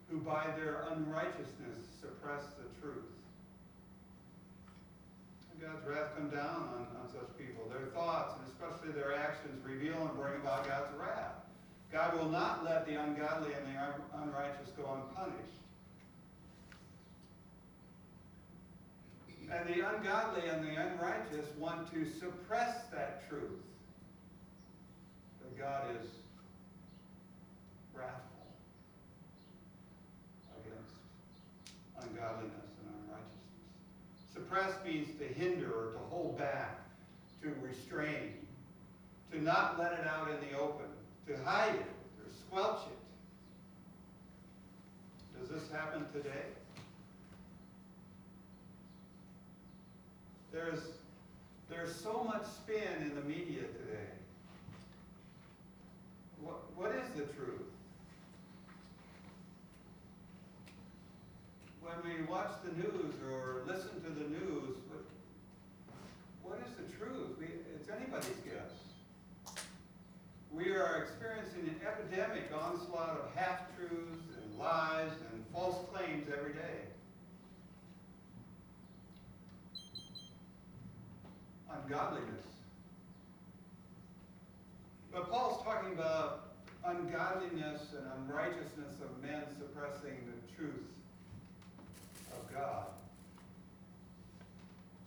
who 0.09 0.19
by 0.19 0.47
their 0.57 0.87
unrighteousness 0.93 1.85
suppress 2.01 2.45
the 2.57 2.81
truth. 2.81 3.14
God's 5.65 5.87
wrath 5.87 6.11
come 6.17 6.29
down 6.29 6.69
on, 6.77 6.87
on 7.01 7.09
such 7.09 7.31
people. 7.39 7.65
Their 7.73 7.89
thoughts 7.95 8.35
and 8.37 8.45
especially 8.53 8.93
their 8.93 9.17
actions 9.17 9.65
reveal 9.65 9.97
and 9.97 10.13
bring 10.19 10.37
about 10.37 10.69
God's 10.69 10.93
wrath. 11.01 11.41
God 11.91 12.19
will 12.19 12.29
not 12.29 12.65
let 12.65 12.87
the 12.87 13.01
ungodly 13.01 13.53
and 13.55 13.65
the 13.65 14.19
unrighteous 14.21 14.71
go 14.77 14.85
unpunished. 14.93 15.41
And 19.51 19.69
the 19.69 19.89
ungodly 19.89 20.49
and 20.49 20.67
the 20.67 20.75
unrighteous 20.75 21.47
want 21.59 21.91
to 21.93 22.05
suppress 22.19 22.85
that 22.93 23.29
truth 23.29 23.63
that 25.41 25.59
God 25.59 25.85
is 26.03 26.09
wrathful 27.95 28.47
against 30.61 30.99
ungodliness. 32.03 32.64
Suppress 34.45 34.73
means 34.85 35.09
to 35.19 35.25
hinder 35.25 35.69
or 35.69 35.93
to 35.93 35.99
hold 36.11 36.37
back, 36.37 36.79
to 37.43 37.49
restrain, 37.63 38.35
to 39.33 39.43
not 39.43 39.79
let 39.79 39.93
it 39.93 40.07
out 40.07 40.29
in 40.29 40.37
the 40.49 40.59
open, 40.59 40.85
to 41.27 41.37
hide 41.45 41.75
it 41.75 41.81
or 41.81 42.31
squelch 42.47 42.81
it. 42.87 42.99
Does 45.41 45.49
this 45.49 45.71
happen 45.73 46.05
today? 46.13 46.45
There's, 50.53 50.81
there's 51.71 51.95
so 51.95 52.23
much 52.25 52.45
spin 52.45 53.03
in 53.03 53.15
the 53.15 53.23
media 53.23 53.63
today. 53.63 54.11
What, 56.43 56.59
what 56.77 56.93
is 56.93 57.09
the 57.17 57.33
truth? 57.33 57.74
When 61.85 62.01
we 62.03 62.25
watch 62.25 62.51
the 62.65 62.73
news 62.73 63.15
or 63.31 63.63
listen 63.67 64.01
to 64.05 64.09
the 64.09 64.29
news, 64.31 64.77
what, 64.89 65.05
what 66.43 66.59
is 66.67 66.73
the 66.77 66.97
truth? 66.97 67.37
We, 67.39 67.45
it's 67.75 67.91
anybody's 67.91 68.41
guess. 68.43 68.73
We 70.51 70.73
are 70.77 71.03
experiencing 71.03 71.69
an 71.69 71.81
epidemic 71.87 72.51
onslaught 72.57 73.11
of 73.11 73.35
half-truths 73.35 74.25
and 74.41 74.59
lies 74.59 75.13
and 75.31 75.45
false 75.53 75.77
claims 75.93 76.27
every 76.35 76.55
day. 76.55 76.89
ungodliness. 81.85 82.47
But 85.13 85.31
Paul's 85.31 85.63
talking 85.65 85.93
about 85.93 86.55
ungodliness 86.87 87.83
and 87.97 88.07
unrighteousness 88.17 88.95
of 89.03 89.23
men 89.23 89.43
suppressing 89.59 90.17
the 90.27 90.57
truth 90.57 90.85
of 92.43 92.55
God. 92.55 92.87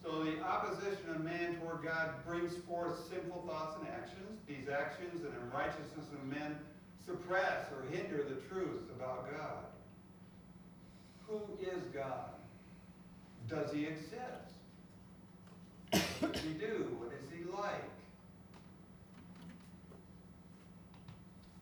So 0.03 0.23
the 0.23 0.41
opposition 0.41 1.09
of 1.09 1.23
man 1.23 1.57
toward 1.59 1.83
God 1.83 2.25
brings 2.25 2.55
forth 2.67 2.97
sinful 3.09 3.43
thoughts 3.47 3.77
and 3.79 3.89
actions. 3.89 4.39
These 4.47 4.69
actions 4.69 5.23
and 5.25 5.33
unrighteousness 5.43 6.07
of 6.13 6.25
men 6.25 6.57
suppress 7.05 7.65
or 7.71 7.83
hinder 7.91 8.23
the 8.23 8.35
truth 8.49 8.83
about 8.95 9.29
God. 9.31 9.65
Who 11.27 11.41
is 11.61 11.83
God? 11.93 12.29
Does 13.49 13.71
he 13.73 13.85
exist? 13.85 14.13
What 16.19 16.33
does 16.33 16.41
he 16.41 16.53
do? 16.53 16.87
What 16.99 17.11
is 17.13 17.29
he 17.29 17.43
like? 17.51 17.83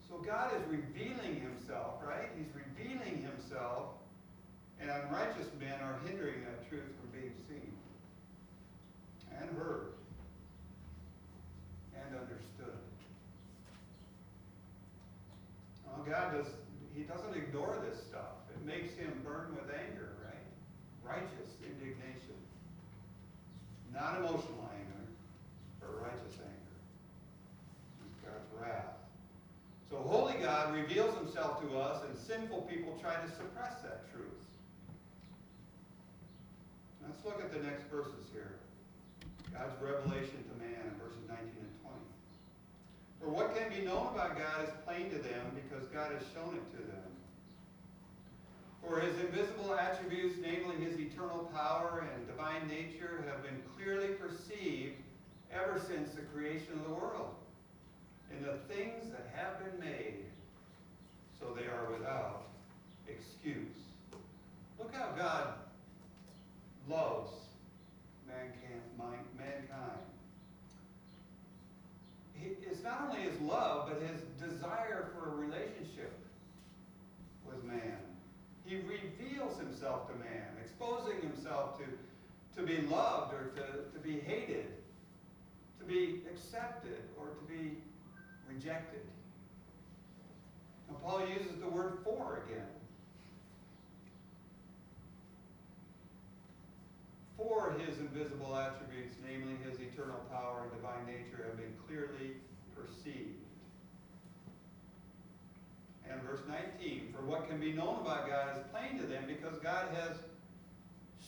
So 0.07 0.17
God 0.17 0.51
is 0.55 0.61
revealing 0.69 1.41
himself, 1.41 1.95
right? 2.07 2.29
He's 2.37 2.47
revealing 2.53 3.21
himself, 3.21 3.89
and 4.85 5.03
unrighteous 5.03 5.49
men 5.59 5.73
are 5.81 5.97
hindering 6.05 6.45
that 6.45 6.69
truth 6.69 6.85
from 7.01 7.09
being 7.09 7.33
seen 7.49 7.73
and 9.41 9.49
heard 9.57 9.97
and 11.95 12.13
understood. 12.13 12.77
Well, 15.87 16.05
God 16.05 16.37
does, 16.37 16.53
he 16.95 17.01
doesn't 17.01 17.35
ignore 17.35 17.81
this 17.89 17.97
stuff. 17.97 18.45
It 18.53 18.63
makes 18.63 18.93
him 18.93 19.11
burn 19.25 19.55
with 19.55 19.73
anger, 19.73 20.13
right? 20.21 20.45
Righteous 21.03 21.49
indignation. 21.65 22.37
Not 23.91 24.19
emotional 24.19 24.69
anger, 24.69 25.01
but 25.81 25.97
righteous 25.99 26.37
anger. 26.37 26.75
It's 28.05 28.21
God's 28.21 28.61
wrath. 28.61 28.93
So 29.89 29.97
holy 29.97 30.37
God 30.43 30.75
reveals 30.75 31.17
himself 31.17 31.59
to 31.61 31.79
us, 31.79 32.03
and 32.07 32.15
sinful 32.15 32.67
people 32.69 32.99
try 33.01 33.15
to 33.15 33.27
suppress 33.29 33.81
that 33.81 34.11
truth. 34.11 34.14
Let's 37.15 37.25
look 37.25 37.45
at 37.45 37.53
the 37.53 37.63
next 37.63 37.83
verses 37.87 38.27
here. 38.33 38.59
God's 39.53 39.79
revelation 39.81 40.35
to 40.35 40.53
man 40.59 40.83
in 40.83 40.99
verses 40.99 41.23
19 41.29 41.47
and 41.47 41.75
20. 41.79 41.95
For 43.21 43.29
what 43.29 43.55
can 43.55 43.71
be 43.71 43.87
known 43.87 44.11
about 44.11 44.37
God 44.37 44.67
is 44.67 44.69
plain 44.85 45.09
to 45.11 45.19
them 45.23 45.55
because 45.55 45.87
God 45.95 46.11
has 46.11 46.23
shown 46.35 46.59
it 46.59 46.67
to 46.75 46.83
them. 46.83 47.07
For 48.83 48.99
his 48.99 49.17
invisible 49.21 49.75
attributes, 49.75 50.35
namely 50.41 50.75
his 50.83 50.99
eternal 50.99 51.49
power 51.55 52.03
and 52.03 52.27
divine 52.27 52.67
nature, 52.67 53.23
have 53.31 53.41
been 53.43 53.63
clearly 53.77 54.13
perceived 54.19 54.99
ever 55.53 55.79
since 55.79 56.11
the 56.11 56.21
creation 56.35 56.73
of 56.73 56.83
the 56.83 56.93
world. 56.93 57.31
In 58.29 58.43
the 58.43 58.59
things 58.67 59.09
that 59.11 59.31
have 59.33 59.63
been 59.63 59.79
made, 59.79 60.25
so 61.39 61.55
they 61.55 61.67
are 61.67 61.89
without 61.97 62.47
excuse. 63.07 63.79
Look 64.77 64.93
how 64.93 65.11
God 65.15 65.64
loves 66.89 67.31
mankind. 69.37 69.99
It's 72.41 72.83
not 72.83 73.07
only 73.07 73.21
his 73.21 73.39
love, 73.41 73.89
but 73.89 74.01
his 74.01 74.21
desire 74.39 75.09
for 75.13 75.29
a 75.31 75.35
relationship 75.35 76.13
with 77.45 77.63
man. 77.63 77.97
He 78.65 78.77
reveals 78.77 79.57
himself 79.57 80.07
to 80.09 80.15
man, 80.15 80.47
exposing 80.61 81.21
himself 81.21 81.79
to, 81.79 81.85
to 82.59 82.67
be 82.67 82.81
loved 82.87 83.33
or 83.33 83.51
to, 83.55 83.97
to 83.97 83.99
be 84.03 84.19
hated, 84.19 84.65
to 85.79 85.85
be 85.85 86.21
accepted 86.31 87.01
or 87.17 87.27
to 87.27 87.43
be 87.47 87.77
rejected. 88.49 89.01
Now, 90.89 90.97
Paul 91.03 91.27
uses 91.27 91.59
the 91.59 91.69
word 91.69 91.99
for 92.03 92.43
again. 92.47 92.65
For 97.45 97.75
his 97.77 97.99
invisible 97.99 98.55
attributes, 98.55 99.13
namely 99.23 99.53
his 99.69 99.79
eternal 99.79 100.17
power 100.31 100.63
and 100.63 100.71
divine 100.81 101.05
nature, 101.05 101.45
have 101.45 101.57
been 101.57 101.73
clearly 101.85 102.37
perceived. 102.73 103.37
And 106.09 106.19
verse 106.23 106.41
19, 106.79 107.13
for 107.13 107.23
what 107.23 107.47
can 107.47 107.59
be 107.59 107.71
known 107.71 107.99
about 108.01 108.27
God 108.27 108.57
is 108.57 108.63
plain 108.71 108.99
to 108.99 109.05
them 109.05 109.25
because 109.27 109.59
God 109.59 109.89
has 109.93 110.17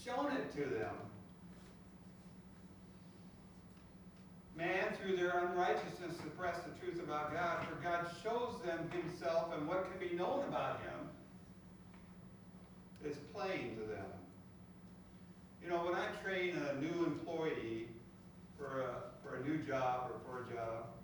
shown 0.03 0.31
it 0.31 0.51
to 0.55 0.61
them. 0.73 0.95
Man, 4.55 4.85
through 4.99 5.17
their 5.17 5.37
unrighteousness, 5.45 6.17
suppressed 6.23 6.61
the 6.65 6.73
truth 6.83 6.99
about 7.03 7.31
God, 7.31 7.67
for 7.67 7.75
God 7.83 8.07
shows 8.23 8.59
them 8.65 8.89
himself 8.89 9.53
and 9.55 9.67
what 9.67 9.87
can 9.91 10.09
be 10.09 10.15
known 10.15 10.45
about 10.47 10.79
him 10.81 11.09
is 13.07 13.17
plain 13.31 13.77
to 13.77 13.85
them. 13.85 14.05
You 15.67 15.73
know, 15.73 15.83
when 15.83 15.99
I 15.99 16.07
train 16.23 16.55
a 16.55 16.79
new 16.79 17.03
employee 17.03 17.91
for 18.57 18.87
a, 18.87 19.11
for 19.19 19.35
a 19.35 19.43
new 19.43 19.57
job 19.67 20.07
or 20.07 20.15
for 20.23 20.47
a 20.47 20.55
job, 20.55 20.95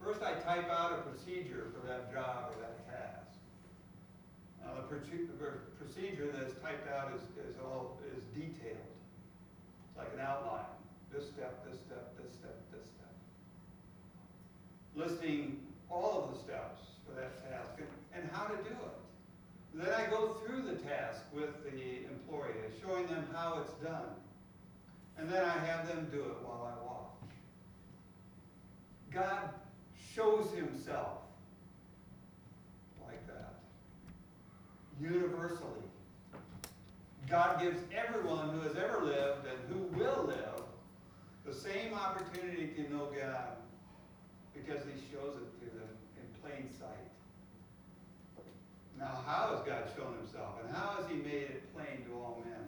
first 0.00 0.22
I 0.22 0.38
type 0.46 0.70
out 0.70 0.92
a 0.92 1.02
procedure 1.10 1.66
for 1.74 1.84
that 1.88 2.14
job 2.14 2.54
or 2.54 2.62
that 2.62 2.86
task. 2.86 3.34
Now, 4.62 4.78
the 4.78 4.86
procedure 4.86 6.30
that's 6.38 6.54
typed 6.62 6.86
out 6.88 7.18
is, 7.18 7.22
is 7.50 7.56
all 7.64 7.98
is 8.16 8.22
detailed. 8.30 8.94
It's 9.90 9.98
like 9.98 10.14
an 10.14 10.20
outline. 10.20 10.70
This 11.12 11.26
step, 11.26 11.66
this 11.68 11.80
step, 11.80 12.14
this 12.22 12.32
step, 12.32 12.54
this 12.70 12.86
step. 12.86 13.14
Listing 14.94 15.66
all 15.90 16.22
of 16.22 16.32
the 16.32 16.38
steps 16.44 16.78
for 17.04 17.20
that 17.20 17.42
task 17.50 17.74
and, 17.78 18.22
and 18.22 18.30
how 18.30 18.46
to 18.46 18.54
do 18.62 18.70
it. 18.70 19.05
Then 19.76 19.92
I 19.92 20.08
go 20.08 20.28
through 20.28 20.62
the 20.62 20.76
task 20.76 21.20
with 21.34 21.62
the 21.64 22.06
employee, 22.10 22.54
showing 22.82 23.06
them 23.08 23.26
how 23.34 23.60
it's 23.60 23.74
done. 23.84 24.08
And 25.18 25.28
then 25.28 25.44
I 25.44 25.58
have 25.66 25.86
them 25.86 26.08
do 26.10 26.20
it 26.20 26.36
while 26.42 26.72
I 26.72 26.84
watch. 26.86 27.30
God 29.12 29.50
shows 30.14 30.50
himself 30.52 31.18
like 33.04 33.26
that. 33.26 33.54
Universally. 34.98 35.70
God 37.28 37.60
gives 37.60 37.78
everyone 37.94 38.50
who 38.50 38.60
has 38.60 38.76
ever 38.76 39.04
lived 39.04 39.46
and 39.46 39.58
who 39.68 39.98
will 39.98 40.24
live 40.26 40.62
the 41.44 41.52
same 41.52 41.92
opportunity 41.92 42.68
to 42.76 42.82
know 42.90 43.08
God 43.14 43.56
because 44.54 44.82
he 44.84 44.98
shows 45.12 45.36
it 45.36 45.60
to 45.60 45.76
them 45.76 45.88
in 46.16 46.40
plain 46.42 46.68
sight. 46.78 47.10
Shown 49.94 50.16
himself 50.18 50.58
and 50.60 50.74
how 50.74 50.98
has 50.98 51.08
he 51.08 51.16
made 51.16 51.46
it 51.46 51.72
plain 51.72 52.04
to 52.08 52.14
all 52.16 52.42
men? 52.44 52.66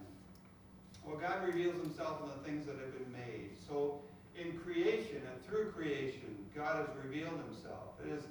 Well, 1.04 1.16
God 1.16 1.46
reveals 1.46 1.74
himself 1.82 2.22
in 2.22 2.28
the 2.28 2.48
things 2.48 2.64
that 2.66 2.76
have 2.76 2.96
been 2.96 3.12
made. 3.12 3.50
So, 3.66 4.00
in 4.38 4.56
creation 4.58 5.16
and 5.16 5.44
through 5.46 5.72
creation, 5.72 6.36
God 6.54 6.76
has 6.76 6.88
revealed 7.02 7.40
himself. 7.48 7.98
It 8.04 8.12
is, 8.12 8.22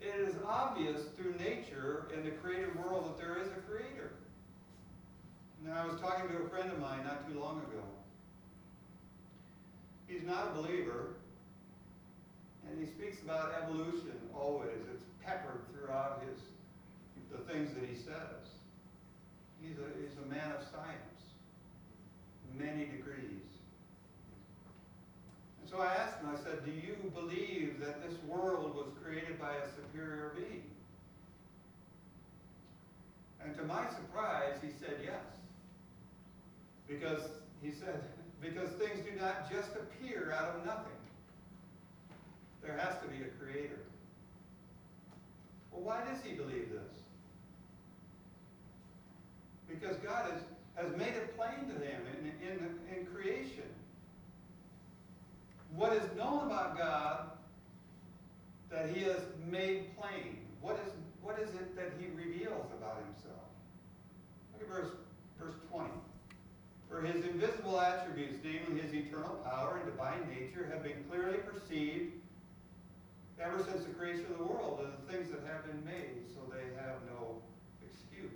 it 0.00 0.28
is 0.28 0.34
obvious 0.44 1.02
through 1.16 1.34
nature 1.38 2.08
in 2.14 2.24
the 2.24 2.32
created 2.32 2.74
world 2.74 3.06
that 3.06 3.18
there 3.22 3.38
is 3.38 3.48
a 3.48 3.60
creator. 3.70 4.10
Now, 5.64 5.84
I 5.84 5.86
was 5.86 6.00
talking 6.00 6.28
to 6.28 6.42
a 6.42 6.48
friend 6.48 6.70
of 6.72 6.80
mine 6.80 7.04
not 7.04 7.28
too 7.28 7.38
long 7.38 7.58
ago. 7.58 7.82
He's 10.08 10.24
not 10.24 10.48
a 10.48 10.62
believer, 10.62 11.14
and 12.68 12.78
he 12.78 12.86
speaks 12.86 13.22
about 13.22 13.54
evolution 13.62 14.12
always. 14.34 14.78
It's 14.92 15.04
peppered 15.24 15.60
throughout 15.72 16.22
his 16.28 16.40
the 17.30 17.38
things 17.52 17.74
that 17.74 17.84
he 17.88 17.94
says. 17.94 18.56
He's 19.60 19.76
a, 19.78 19.88
he's 20.00 20.16
a 20.24 20.28
man 20.28 20.52
of 20.52 20.62
science, 20.70 21.20
many 22.56 22.86
degrees. 22.86 23.46
And 25.60 25.70
so 25.70 25.78
I 25.78 25.94
asked 25.94 26.20
him, 26.20 26.30
I 26.32 26.36
said, 26.36 26.64
Do 26.64 26.70
you 26.70 26.96
believe 27.14 27.80
that 27.80 28.08
this 28.08 28.16
world 28.28 28.74
was 28.76 28.86
created 29.02 29.40
by 29.40 29.54
a 29.54 29.68
superior 29.74 30.32
being? 30.36 30.62
And 33.44 33.56
to 33.56 33.64
my 33.64 33.88
surprise, 33.88 34.54
he 34.62 34.68
said 34.78 34.98
yes. 35.04 35.22
Because 36.88 37.22
he 37.62 37.70
said, 37.72 38.02
because 38.40 38.70
things 38.70 39.00
do 39.04 39.18
not 39.20 39.50
just 39.50 39.70
appear 39.74 40.32
out 40.36 40.56
of 40.56 40.66
nothing. 40.66 40.92
There 42.62 42.76
has 42.76 43.00
to 43.02 43.08
be 43.08 43.22
a 43.22 43.28
creator. 43.42 43.78
Well, 45.70 45.82
why 45.82 46.02
does 46.04 46.22
he 46.24 46.34
believe 46.34 46.70
this? 46.70 47.05
Because 49.68 49.96
God 49.96 50.30
has, 50.30 50.42
has 50.74 50.96
made 50.96 51.14
it 51.14 51.36
plain 51.36 51.68
to 51.68 51.74
him 51.74 52.00
in, 52.20 52.48
in, 52.48 52.96
in 52.96 53.06
creation. 53.06 53.64
What 55.74 55.92
is 55.92 56.02
known 56.16 56.46
about 56.46 56.78
God 56.78 57.30
that 58.70 58.90
he 58.90 59.02
has 59.04 59.20
made 59.50 59.96
plain? 59.98 60.38
What 60.60 60.78
is, 60.86 60.92
what 61.22 61.38
is 61.38 61.50
it 61.50 61.76
that 61.76 61.92
he 62.00 62.06
reveals 62.16 62.66
about 62.78 63.02
himself? 63.04 63.46
Look 64.52 64.62
at 64.62 64.68
verse, 64.68 64.92
verse 65.38 65.54
20. 65.70 65.90
For 66.88 67.02
his 67.02 67.24
invisible 67.24 67.80
attributes, 67.80 68.38
namely 68.44 68.80
his 68.80 68.94
eternal 68.94 69.36
power 69.44 69.80
and 69.82 69.90
divine 69.90 70.28
nature, 70.30 70.68
have 70.72 70.82
been 70.82 71.04
clearly 71.10 71.38
perceived 71.38 72.12
ever 73.40 73.62
since 73.62 73.84
the 73.84 73.92
creation 73.92 74.24
of 74.30 74.38
the 74.38 74.44
world 74.44 74.80
and 74.82 74.92
the 74.92 75.12
things 75.12 75.30
that 75.30 75.40
have 75.46 75.66
been 75.66 75.84
made, 75.84 76.24
so 76.32 76.40
they 76.48 76.72
have 76.80 76.96
no 77.06 77.36
excuse. 77.84 78.30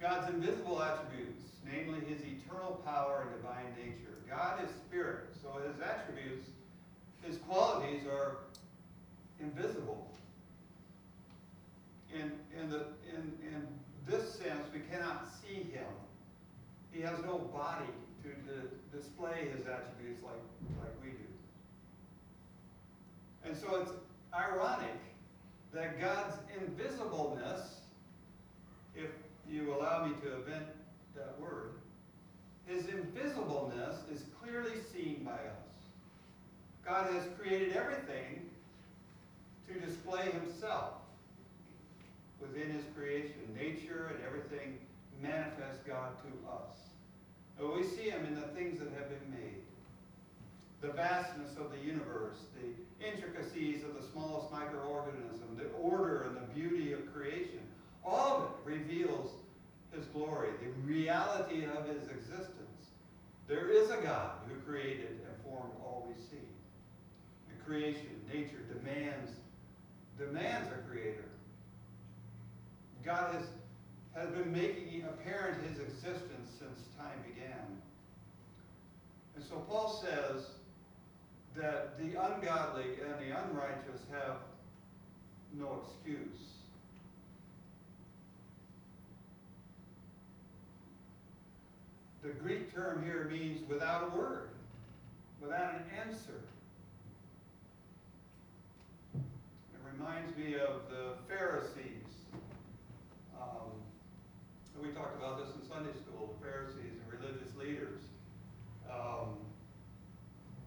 God's 0.00 0.32
invisible 0.32 0.80
attributes, 0.80 1.42
namely 1.64 2.00
his 2.06 2.20
eternal 2.22 2.80
power 2.84 3.26
and 3.26 3.42
divine 3.42 3.66
nature. 3.76 4.14
God 4.28 4.62
is 4.64 4.70
spirit, 4.86 5.26
so 5.42 5.60
his 5.66 5.80
attributes, 5.82 6.46
his 7.22 7.36
qualities 7.38 8.02
are 8.06 8.38
invisible. 9.40 10.06
In, 12.14 12.32
in, 12.58 12.70
the, 12.70 12.86
in, 13.12 13.32
in 13.42 13.66
this 14.06 14.34
sense, 14.34 14.66
we 14.72 14.80
cannot 14.90 15.26
see 15.42 15.62
him. 15.72 15.86
He 16.92 17.00
has 17.02 17.18
no 17.24 17.38
body 17.38 17.90
to, 18.22 18.28
to 18.28 18.96
display 18.96 19.48
his 19.54 19.66
attributes 19.66 20.22
like, 20.22 20.40
like 20.80 20.94
we 21.02 21.10
do. 21.10 21.28
And 23.44 23.56
so 23.56 23.80
it's 23.82 23.92
ironic 24.34 24.96
that 25.72 26.00
God's 26.00 26.36
invisibleness, 26.56 27.80
if 28.96 29.10
you 29.50 29.74
allow 29.74 30.06
me 30.06 30.14
to 30.22 30.36
invent 30.36 30.66
that 31.14 31.38
word, 31.40 31.72
his 32.66 32.84
invisibleness 32.84 33.96
is 34.12 34.24
clearly 34.42 34.80
seen 34.92 35.22
by 35.24 35.32
us. 35.32 35.68
God 36.84 37.12
has 37.12 37.24
created 37.38 37.76
everything 37.76 38.48
to 39.68 39.80
display 39.80 40.30
himself 40.30 40.94
within 42.40 42.70
his 42.70 42.84
creation. 42.96 43.34
Nature 43.54 44.12
and 44.14 44.24
everything 44.24 44.78
manifests 45.20 45.82
God 45.86 46.12
to 46.22 46.50
us. 46.50 46.76
We 47.76 47.84
see 47.84 48.10
him 48.10 48.24
in 48.24 48.34
the 48.34 48.48
things 48.48 48.78
that 48.78 48.88
have 48.98 49.08
been 49.08 49.30
made. 49.30 49.62
The 50.80 50.92
vastness 50.92 51.56
of 51.58 51.72
the 51.72 51.78
universe, 51.78 52.38
the 52.54 53.06
intricacies 53.06 53.82
of 53.82 53.94
the 53.94 54.02
smallest 54.12 54.52
microorganism, 54.52 55.56
the 55.56 55.68
order 55.80 56.22
and 56.22 56.36
the 56.36 56.54
beauty 56.54 56.92
of 56.92 57.12
creation. 57.12 57.60
All 58.08 58.36
of 58.36 58.42
it 58.44 58.50
reveals 58.64 59.30
his 59.94 60.06
glory, 60.06 60.48
the 60.62 60.70
reality 60.90 61.64
of 61.64 61.86
his 61.86 62.08
existence. 62.08 62.88
There 63.46 63.70
is 63.70 63.90
a 63.90 63.98
God 63.98 64.32
who 64.48 64.54
created 64.60 65.20
and 65.26 65.44
formed 65.44 65.72
all 65.82 66.06
we 66.08 66.14
see. 66.22 66.44
And 67.50 67.66
creation, 67.66 68.08
nature 68.32 68.62
demands, 68.72 69.30
demands 70.18 70.68
a 70.72 70.90
creator. 70.90 71.24
God 73.04 73.34
has, 73.34 73.46
has 74.14 74.30
been 74.34 74.52
making 74.52 75.04
apparent 75.04 75.62
his 75.68 75.78
existence 75.78 76.50
since 76.58 76.78
time 76.98 77.18
began. 77.26 77.78
And 79.36 79.44
so 79.44 79.56
Paul 79.68 80.02
says 80.02 80.46
that 81.56 81.98
the 81.98 82.20
ungodly 82.20 82.84
and 83.02 83.14
the 83.18 83.36
unrighteous 83.38 84.02
have 84.12 84.38
no 85.54 85.82
excuse. 85.84 86.57
The 92.22 92.30
Greek 92.30 92.74
term 92.74 93.04
here 93.04 93.28
means 93.30 93.66
without 93.68 94.12
a 94.12 94.16
word, 94.16 94.48
without 95.40 95.74
an 95.74 95.84
answer. 96.04 96.40
It 99.14 99.80
reminds 99.92 100.36
me 100.36 100.54
of 100.54 100.90
the 100.90 101.14
Pharisees. 101.28 102.04
Um, 103.40 103.70
we 104.82 104.88
talked 104.90 105.16
about 105.16 105.38
this 105.38 105.54
in 105.54 105.68
Sunday 105.68 105.92
school, 105.92 106.34
the 106.38 106.46
Pharisees 106.46 106.98
and 106.98 107.20
religious 107.20 107.54
leaders. 107.56 108.00
Um, 108.90 109.36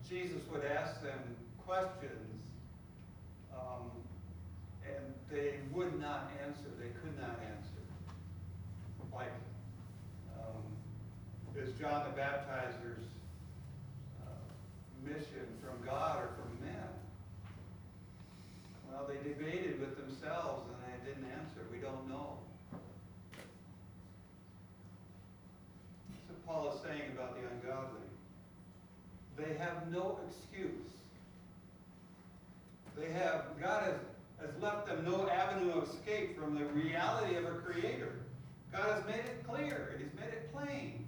Jesus 0.07 0.41
would 0.51 0.63
ask 0.63 1.01
them 1.01 1.19
questions, 1.65 2.43
um, 3.53 3.91
and 4.85 5.13
they 5.29 5.59
would 5.73 5.99
not 5.99 6.31
answer. 6.45 6.67
They 6.79 6.89
could 7.01 7.19
not 7.19 7.39
answer. 7.43 7.81
Like, 9.13 9.31
is 11.57 11.73
John 11.79 12.05
the 12.09 12.15
Baptizer's 12.15 13.03
uh, 14.23 15.05
mission 15.05 15.47
from 15.61 15.85
God 15.85 16.23
or 16.23 16.29
from 16.35 16.65
men? 16.65 16.87
Well, 18.89 19.07
they 19.07 19.17
debated 19.27 19.79
with 19.79 19.97
themselves 19.97 20.69
and 20.69 20.77
they 20.87 21.09
didn't 21.09 21.29
answer. 21.31 21.61
We 21.71 21.79
don't 21.79 22.07
know. 22.09 22.37
That's 26.09 26.29
what 26.29 26.45
Paul 26.45 26.73
is 26.73 26.81
saying 26.81 27.11
about 27.13 27.35
the 27.35 27.47
ungodly. 27.47 28.07
They 29.37 29.57
have 29.57 29.91
no 29.91 30.19
excuse. 30.27 30.71
They 32.97 33.11
have, 33.11 33.45
God 33.61 33.83
has, 33.83 33.95
has 34.39 34.61
left 34.61 34.87
them 34.87 35.03
no 35.05 35.27
avenue 35.27 35.73
of 35.73 35.89
escape 35.89 36.39
from 36.39 36.55
the 36.55 36.65
reality 36.65 37.35
of 37.35 37.45
a 37.45 37.55
creator. 37.55 38.13
God 38.71 38.87
has 38.95 39.05
made 39.05 39.25
it 39.25 39.43
clear, 39.47 39.93
and 39.93 40.03
He's 40.03 40.19
made 40.19 40.33
it 40.33 40.53
plain 40.53 41.05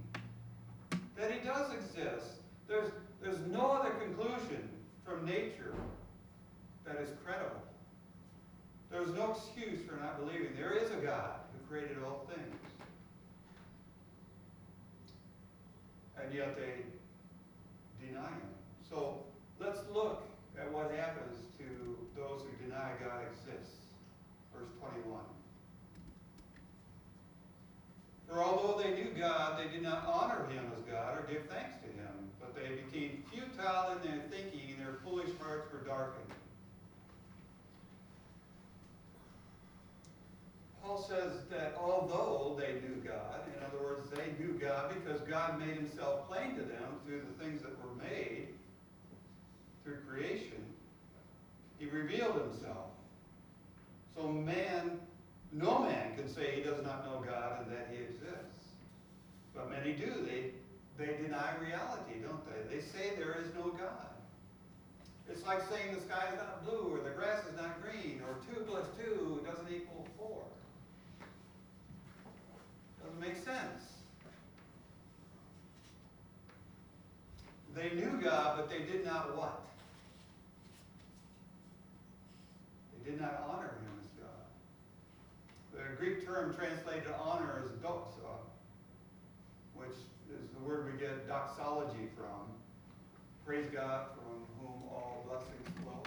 that 1.23 1.31
He 1.31 1.47
does 1.47 1.71
exist. 1.73 2.35
There's, 2.67 2.91
there's 3.21 3.39
no 3.47 3.71
other 3.71 3.91
conclusion 3.91 4.67
from 5.05 5.25
nature 5.25 5.73
that 6.85 6.97
is 6.97 7.07
credible. 7.23 7.61
There's 8.91 9.13
no 9.15 9.31
excuse 9.31 9.79
for 9.87 9.95
not 9.95 10.19
believing. 10.19 10.49
There 10.57 10.73
is 10.73 10.91
a 10.91 10.95
God 10.95 11.39
who 11.53 11.65
created 11.73 11.95
all 12.05 12.27
things. 12.27 12.55
And 16.21 16.33
yet 16.33 16.57
they 16.57 16.83
deny 18.05 18.27
him. 18.27 18.53
So 18.89 19.23
let's 19.61 19.79
look 19.93 20.27
at 20.59 20.69
what 20.73 20.91
happens 20.91 21.37
to 21.57 21.97
those 22.17 22.41
who 22.41 22.65
deny 22.65 22.91
God 23.01 23.21
exists. 23.31 23.77
Verse 24.53 24.69
21. 24.81 25.21
For 28.33 28.41
although 28.41 28.81
they 28.81 28.95
knew 28.95 29.11
God, 29.15 29.59
they 29.59 29.71
did 29.71 29.83
not 29.83 30.05
honor 30.07 30.47
him 30.49 30.65
as 30.75 30.81
God 30.91 31.19
or 31.19 31.31
give 31.31 31.43
thanks 31.51 31.75
to 31.83 31.87
him, 31.87 32.31
but 32.39 32.55
they 32.55 32.81
became 32.81 33.23
futile 33.31 33.91
in 33.91 34.09
their 34.09 34.23
thinking, 34.31 34.73
and 34.75 34.79
their 34.79 34.95
foolish 35.05 35.29
hearts 35.39 35.71
were 35.71 35.87
darkened. 35.87 36.25
Paul 40.81 40.97
says 40.97 41.45
that 41.51 41.75
although 41.79 42.59
they 42.59 42.73
knew 42.81 42.95
God, 43.05 43.41
in 43.55 43.63
other 43.63 43.83
words, 43.83 44.09
they 44.09 44.43
knew 44.43 44.53
God 44.53 44.91
because 44.95 45.21
God 45.21 45.59
made 45.59 45.75
himself 45.75 46.27
plain 46.27 46.55
to 46.55 46.63
them 46.63 46.99
through 47.05 47.21
the 47.21 47.43
things 47.43 47.61
that 47.61 47.71
were 47.83 48.03
made, 48.03 48.47
through 49.83 49.97
creation, 50.09 50.57
he 51.77 51.85
revealed 51.85 52.41
himself. 52.41 52.87
So 54.17 54.27
man, 54.27 54.99
no 55.51 55.79
man 55.83 56.15
can 56.15 56.27
say 56.27 56.55
he 56.55 56.61
does 56.63 56.83
not 56.83 57.05
know 57.05 57.23
God 57.23 57.61
and 57.63 57.71
that 57.71 57.89
he 57.91 57.97
exists. 57.97 58.22
But 59.55 59.69
many 59.69 59.93
do. 59.93 60.11
They, 60.25 60.51
they 60.97 61.21
deny 61.21 61.53
reality, 61.61 62.19
don't 62.21 62.43
they? 62.45 62.75
They 62.75 62.81
say 62.81 63.15
there 63.17 63.37
is 63.39 63.53
no 63.55 63.69
God. 63.71 64.13
It's 65.29 65.45
like 65.45 65.61
saying 65.69 65.95
the 65.95 66.01
sky 66.01 66.27
is 66.31 66.37
not 66.37 66.65
blue 66.65 66.93
or 66.93 66.99
the 67.03 67.15
grass 67.15 67.45
is 67.45 67.55
not 67.55 67.81
green 67.81 68.21
or 68.27 68.35
2 68.53 68.61
plus 68.65 68.85
2 69.03 69.45
doesn't 69.45 69.67
equal 69.73 70.05
4. 70.17 70.43
Doesn't 73.03 73.19
make 73.19 73.35
sense. 73.43 73.93
They 77.75 77.89
knew 77.95 78.19
God, 78.21 78.57
but 78.57 78.69
they 78.69 78.85
did 78.85 79.03
not 79.05 79.35
what? 79.35 79.61
They 82.93 83.11
did 83.11 83.19
not 83.19 83.43
honor 83.47 83.71
him 83.81 83.99
as 83.99 84.07
God. 84.21 84.45
The 85.73 85.95
Greek 85.97 86.25
term 86.25 86.53
translated 86.53 87.11
honor 87.19 87.63
is 87.65 87.71
doxa, 87.83 88.37
which 89.87 89.97
is 90.39 90.49
the 90.57 90.69
word 90.69 90.91
we 90.91 90.99
get 90.99 91.27
doxology 91.27 92.07
from. 92.15 92.47
Praise 93.45 93.65
God 93.73 94.07
from 94.15 94.39
whom 94.59 94.83
all 94.89 95.25
blessings 95.27 95.67
flow. 95.83 96.01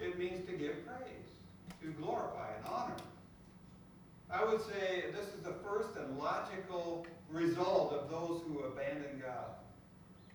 It 0.00 0.18
means 0.18 0.46
to 0.46 0.52
give 0.52 0.86
praise, 0.86 1.28
to 1.82 1.88
glorify 2.00 2.48
and 2.56 2.66
honor. 2.66 2.94
I 4.30 4.44
would 4.44 4.60
say 4.60 5.04
this 5.12 5.26
is 5.34 5.42
the 5.42 5.54
first 5.64 5.96
and 5.96 6.18
logical 6.18 7.06
result 7.30 7.92
of 7.92 8.10
those 8.10 8.42
who 8.46 8.60
abandon 8.60 9.20
God, 9.20 9.56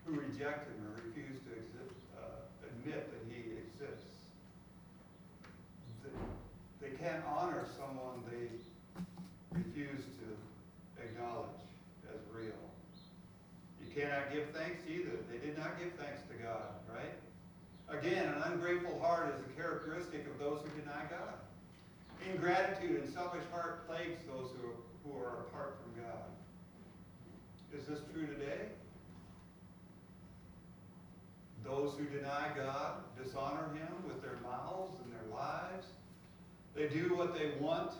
who 0.04 0.20
reject 0.20 0.68
Him 0.68 0.86
or 0.86 1.02
refuse 1.06 1.40
to 1.46 1.52
exist, 1.52 1.98
uh, 2.16 2.66
admit 2.66 3.10
that 3.10 3.32
He 3.32 3.56
exists. 3.58 4.14
They 6.80 6.90
can't 6.90 7.24
honor 7.26 7.64
someone 7.78 8.22
they 8.30 8.48
refuse 9.54 10.04
to 10.18 10.26
acknowledge 11.02 11.62
as 12.10 12.20
real. 12.34 12.58
You 13.80 13.88
cannot 13.94 14.32
give 14.32 14.50
thanks 14.50 14.82
either. 14.88 15.14
They 15.30 15.38
did 15.38 15.56
not 15.56 15.78
give 15.78 15.92
thanks 15.94 16.22
to 16.28 16.34
God, 16.42 16.74
right? 16.90 17.14
Again, 17.88 18.26
an 18.34 18.42
ungrateful 18.52 18.98
heart 19.00 19.32
is 19.34 19.40
a 19.40 19.60
characteristic 19.60 20.26
of 20.26 20.38
those 20.38 20.60
who 20.62 20.80
deny 20.80 21.02
God. 21.10 21.38
Ingratitude 22.32 23.02
and 23.02 23.12
selfish 23.12 23.44
heart 23.52 23.86
plagues 23.86 24.20
those 24.26 24.50
who 24.56 24.68
are, 24.68 24.78
who 25.04 25.10
are 25.18 25.40
apart 25.46 25.76
from 25.82 26.02
God. 26.02 26.24
Is 27.78 27.86
this 27.86 28.00
true 28.12 28.26
today? 28.26 28.70
Those 31.64 31.94
who 31.98 32.04
deny 32.04 32.48
God 32.56 33.02
dishonor 33.22 33.68
Him 33.74 33.88
with 34.06 34.22
their 34.22 34.38
mouths 34.42 34.98
and 35.02 35.12
their 35.12 35.36
lives. 35.36 35.86
They 36.74 36.88
do 36.88 37.14
what 37.16 37.34
they 37.34 37.52
want. 37.60 37.92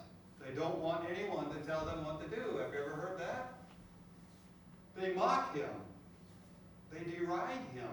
They 0.46 0.54
don't 0.54 0.78
want 0.78 1.04
anyone 1.10 1.48
to 1.50 1.60
tell 1.66 1.84
them 1.84 2.04
what 2.04 2.20
to 2.20 2.28
do. 2.28 2.58
Have 2.58 2.72
you 2.72 2.80
ever 2.84 2.96
heard 2.96 3.18
that? 3.20 3.54
They 4.96 5.12
mock 5.14 5.56
him. 5.56 5.70
They 6.92 7.10
deride 7.10 7.58
him, 7.74 7.88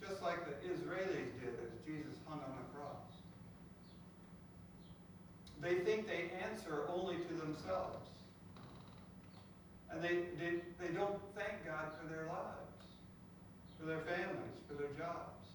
just 0.00 0.22
like 0.22 0.46
the 0.46 0.68
Israelis 0.68 1.32
did 1.40 1.54
as 1.62 1.72
Jesus 1.84 2.16
hung 2.26 2.40
on 2.40 2.56
the 2.56 2.78
cross. 2.78 2.96
They 5.60 5.84
think 5.84 6.06
they 6.06 6.30
answer 6.48 6.84
only 6.88 7.16
to 7.16 7.34
themselves. 7.34 8.08
And 9.90 10.02
they, 10.02 10.24
they, 10.38 10.60
they 10.80 10.94
don't 10.94 11.18
thank 11.34 11.66
God 11.66 11.92
for 12.00 12.08
their 12.12 12.26
lives, 12.26 12.86
for 13.78 13.86
their 13.86 14.00
families, 14.00 14.56
for 14.68 14.74
their 14.74 14.92
jobs, 14.98 15.46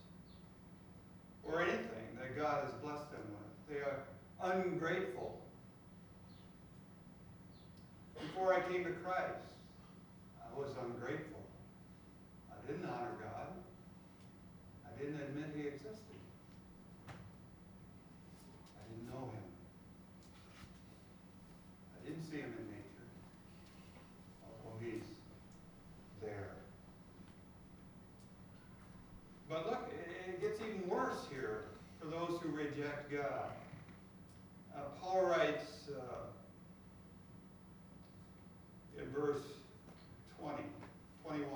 or 1.43 1.61
anything 1.61 2.17
that 2.19 2.37
God 2.37 2.63
has 2.65 2.73
blessed 2.83 3.11
them 3.11 3.21
with. 3.29 3.75
They 3.75 3.81
are 3.81 3.99
ungrateful. 4.41 5.40
Before 8.21 8.53
I 8.53 8.61
came 8.71 8.83
to 8.83 8.91
Christ, 8.91 9.53
I 10.39 10.59
was 10.59 10.69
ungrateful. 10.83 11.41
I 12.51 12.71
didn't 12.71 12.85
honor 12.85 13.15
God. 13.21 13.49
I 14.85 14.99
didn't 14.99 15.19
admit 15.21 15.51
He 15.55 15.67
existed. 15.67 16.21
I 17.09 18.81
didn't 18.89 19.07
know 19.09 19.25
Him. 19.31 19.47
I 21.95 22.07
didn't 22.07 22.23
see 22.23 22.37
Him 22.37 22.53
in 22.57 22.65
nature. 22.69 23.07
Although 24.45 24.77
He's 24.85 25.07
there. 26.21 26.49
But 29.49 29.65
look, 29.67 29.89
it 30.27 30.41
gets 30.41 30.59
even 30.61 30.87
worse 30.87 31.27
here 31.29 31.65
for 31.99 32.07
those 32.07 32.39
who 32.41 32.49
reject 32.49 33.11
God. 33.11 33.51
Uh, 34.75 34.79
Paul 35.01 35.25
writes 35.25 35.89
uh, 35.89 36.21
in 38.97 39.09
verse 39.11 39.41
20, 40.39 40.63
21. 41.25 41.47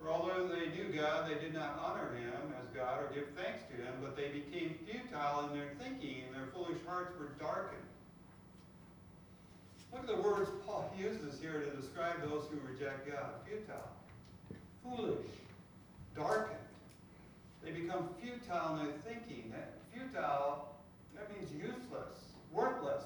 For 0.00 0.10
although 0.10 0.48
they 0.48 0.68
knew 0.76 0.92
God, 0.94 1.30
they 1.30 1.40
did 1.40 1.54
not 1.54 1.80
honor 1.82 2.14
him 2.14 2.52
as 2.60 2.68
God 2.76 3.02
or 3.02 3.14
give 3.14 3.28
thanks 3.34 3.62
to 3.70 3.82
him, 3.82 3.94
but 4.02 4.16
they 4.16 4.28
became 4.28 4.76
futile 4.84 5.48
in 5.48 5.58
their 5.58 5.70
thinking, 5.80 6.24
and 6.26 6.36
their 6.36 6.48
foolish 6.52 6.78
hearts 6.86 7.18
were 7.18 7.30
darkened. 7.40 7.80
Look 9.92 10.02
at 10.02 10.08
the 10.08 10.22
words 10.22 10.50
Paul 10.66 10.92
uses 10.98 11.40
here 11.40 11.60
to 11.60 11.80
describe 11.80 12.20
those 12.22 12.44
who 12.50 12.58
reject 12.68 13.08
God 13.08 13.30
futile, 13.46 13.88
foolish, 14.82 15.26
darkened. 16.16 16.58
They 17.64 17.70
become 17.70 18.08
futile 18.20 18.76
in 18.76 18.86
their 18.86 18.94
thinking. 19.06 19.52
That 19.52 19.72
futile, 19.92 20.68
that 21.14 21.30
means 21.34 21.50
useless, 21.52 22.12
worthless. 22.52 23.04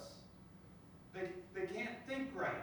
They, 1.15 1.29
they 1.55 1.67
can't 1.67 1.95
think 2.07 2.29
right. 2.35 2.55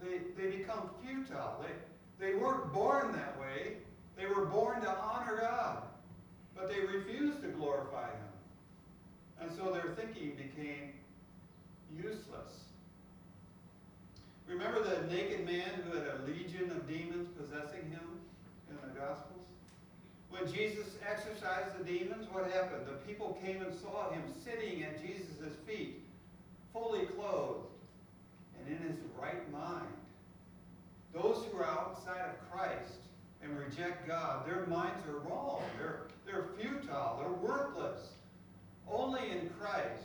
They, 0.00 0.20
they 0.40 0.56
become 0.56 0.90
futile. 1.02 1.62
They, 1.62 2.26
they 2.26 2.34
weren't 2.34 2.72
born 2.72 3.12
that 3.12 3.38
way. 3.40 3.74
They 4.16 4.26
were 4.26 4.46
born 4.46 4.80
to 4.82 4.96
honor 4.98 5.38
God, 5.40 5.82
but 6.56 6.68
they 6.68 6.80
refused 6.80 7.42
to 7.42 7.48
glorify 7.48 8.06
Him. 8.06 9.42
And 9.42 9.50
so 9.56 9.72
their 9.72 9.94
thinking 9.94 10.32
became 10.36 10.92
useless. 11.96 12.64
Remember 14.48 14.82
the 14.82 15.06
naked 15.14 15.44
man 15.44 15.70
who 15.84 15.96
had 15.96 16.06
a 16.06 16.22
legion 16.26 16.70
of 16.70 16.88
demons 16.88 17.28
possessing 17.38 17.82
him 17.90 18.00
in 18.70 18.76
the 18.82 18.98
Gospels? 18.98 19.44
When 20.30 20.50
Jesus 20.52 20.86
exorcised 21.06 21.78
the 21.78 21.84
demons, 21.84 22.26
what 22.32 22.50
happened? 22.50 22.86
The 22.86 22.96
people 23.06 23.38
came 23.44 23.62
and 23.62 23.74
saw 23.74 24.10
him 24.10 24.22
sitting 24.44 24.82
at 24.82 25.00
Jesus' 25.04 25.54
feet, 25.66 26.02
fully 26.72 27.06
clothed 27.06 27.66
and 28.58 28.76
in 28.76 28.88
his 28.88 28.98
right 29.20 29.50
mind. 29.52 29.86
Those 31.12 31.44
who 31.44 31.58
are 31.58 31.66
outside 31.66 32.20
of 32.20 32.50
Christ 32.50 32.94
and 33.42 33.58
reject 33.58 34.06
God, 34.06 34.46
their 34.46 34.66
minds 34.66 35.06
are 35.06 35.18
wrong. 35.28 35.62
They're, 35.78 36.02
they're 36.26 36.46
futile. 36.58 37.18
They're 37.20 37.50
worthless. 37.50 38.08
Only 38.90 39.30
in 39.30 39.50
Christ 39.60 40.04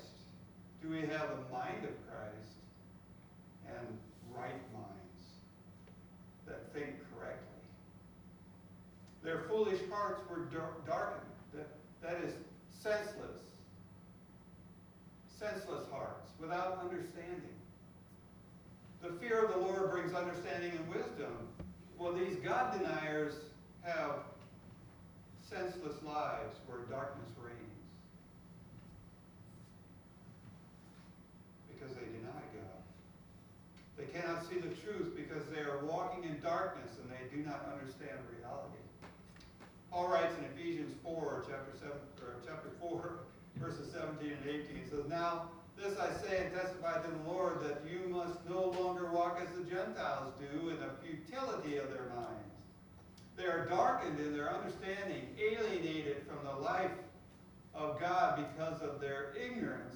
do 0.81 0.89
we 0.89 1.01
have 1.01 1.29
the 1.29 1.51
mind 1.51 1.83
of 1.83 1.95
Christ 2.09 2.53
and 3.67 3.87
right 4.35 4.61
minds 4.73 5.23
that 6.47 6.73
think 6.73 6.95
correctly. 7.15 7.39
Their 9.23 9.43
foolish 9.47 9.79
hearts 9.89 10.21
were 10.29 10.45
darkened. 10.85 11.21
That, 11.53 11.67
that 12.01 12.23
is 12.23 12.33
senseless. 12.81 13.39
Senseless 15.43 15.83
hearts 15.91 16.31
without 16.39 16.79
understanding. 16.81 17.51
The 19.01 19.11
fear 19.19 19.43
of 19.43 19.51
the 19.51 19.59
Lord 19.59 19.91
brings 19.91 20.13
understanding 20.13 20.71
and 20.71 20.87
wisdom. 20.87 21.35
Well, 21.99 22.13
these 22.13 22.37
God 22.37 22.79
deniers 22.79 23.33
have 23.81 24.23
senseless 25.41 26.01
lives 26.01 26.55
where 26.65 26.87
darkness 26.89 27.27
reigns. 27.43 27.59
Because 31.67 31.93
they 31.93 32.07
deny 32.07 32.39
God. 32.55 32.79
They 33.97 34.07
cannot 34.15 34.47
see 34.47 34.63
the 34.63 34.71
truth 34.79 35.11
because 35.13 35.43
they 35.53 35.61
are 35.67 35.83
walking 35.83 36.23
in 36.23 36.39
darkness 36.39 36.95
and 37.03 37.11
they 37.11 37.35
do 37.35 37.43
not 37.43 37.67
understand 37.67 38.15
reality. 38.31 38.79
Paul 39.91 40.07
writes 40.07 40.33
in 40.39 40.45
Ephesians 40.55 40.95
4, 41.03 41.43
chapter 41.49 41.77
7, 41.77 41.91
or 42.23 42.39
chapter 42.47 42.69
4, 42.79 43.19
verses 43.57 43.91
17 43.93 44.31
and 44.31 44.49
18. 44.49 44.63
He 44.75 44.89
says, 44.89 45.07
Now 45.09 45.49
this 45.77 45.97
I 45.97 46.11
say 46.21 46.45
and 46.45 46.53
testify 46.53 47.01
to 47.01 47.09
the 47.09 47.31
Lord 47.31 47.61
that 47.63 47.81
you 47.89 48.07
must 48.09 48.37
no 48.47 48.69
longer 48.79 49.11
walk 49.11 49.39
as 49.41 49.49
the 49.57 49.69
Gentiles 49.69 50.33
do 50.39 50.69
in 50.69 50.77
the 50.77 50.89
futility 51.01 51.77
of 51.77 51.89
their 51.89 52.11
minds. 52.15 52.53
They 53.35 53.45
are 53.45 53.65
darkened 53.65 54.19
in 54.19 54.33
their 54.33 54.53
understanding, 54.53 55.27
alienated 55.39 56.23
from 56.27 56.45
the 56.45 56.63
life 56.63 56.91
of 57.73 57.99
God 57.99 58.45
because 58.55 58.81
of 58.81 59.01
their 59.01 59.33
ignorance 59.35 59.95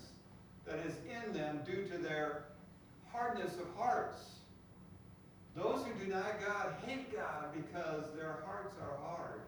that 0.65 0.79
is 0.79 0.95
in 1.05 1.33
them 1.33 1.61
due 1.65 1.87
to 1.87 1.97
their 1.97 2.45
hardness 3.11 3.53
of 3.53 3.67
hearts. 3.77 4.21
Those 5.55 5.85
who 5.85 6.05
deny 6.05 6.31
God 6.45 6.75
hate 6.85 7.15
God 7.15 7.45
because 7.53 8.05
their 8.15 8.39
hearts 8.45 8.75
are 8.81 8.97
hard. 9.03 9.41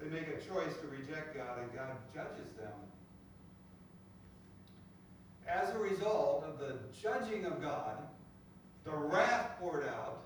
They 0.00 0.08
make 0.10 0.28
a 0.28 0.38
choice 0.46 0.74
to 0.80 0.86
reject 0.88 1.36
God 1.36 1.58
and 1.62 1.72
God 1.74 1.96
judges 2.14 2.52
them. 2.58 2.72
As 5.48 5.74
a 5.74 5.78
result 5.78 6.44
of 6.44 6.58
the 6.58 6.78
judging 7.00 7.44
of 7.44 7.62
God, 7.62 7.98
the 8.84 8.92
wrath 8.92 9.52
poured 9.58 9.88
out 9.88 10.24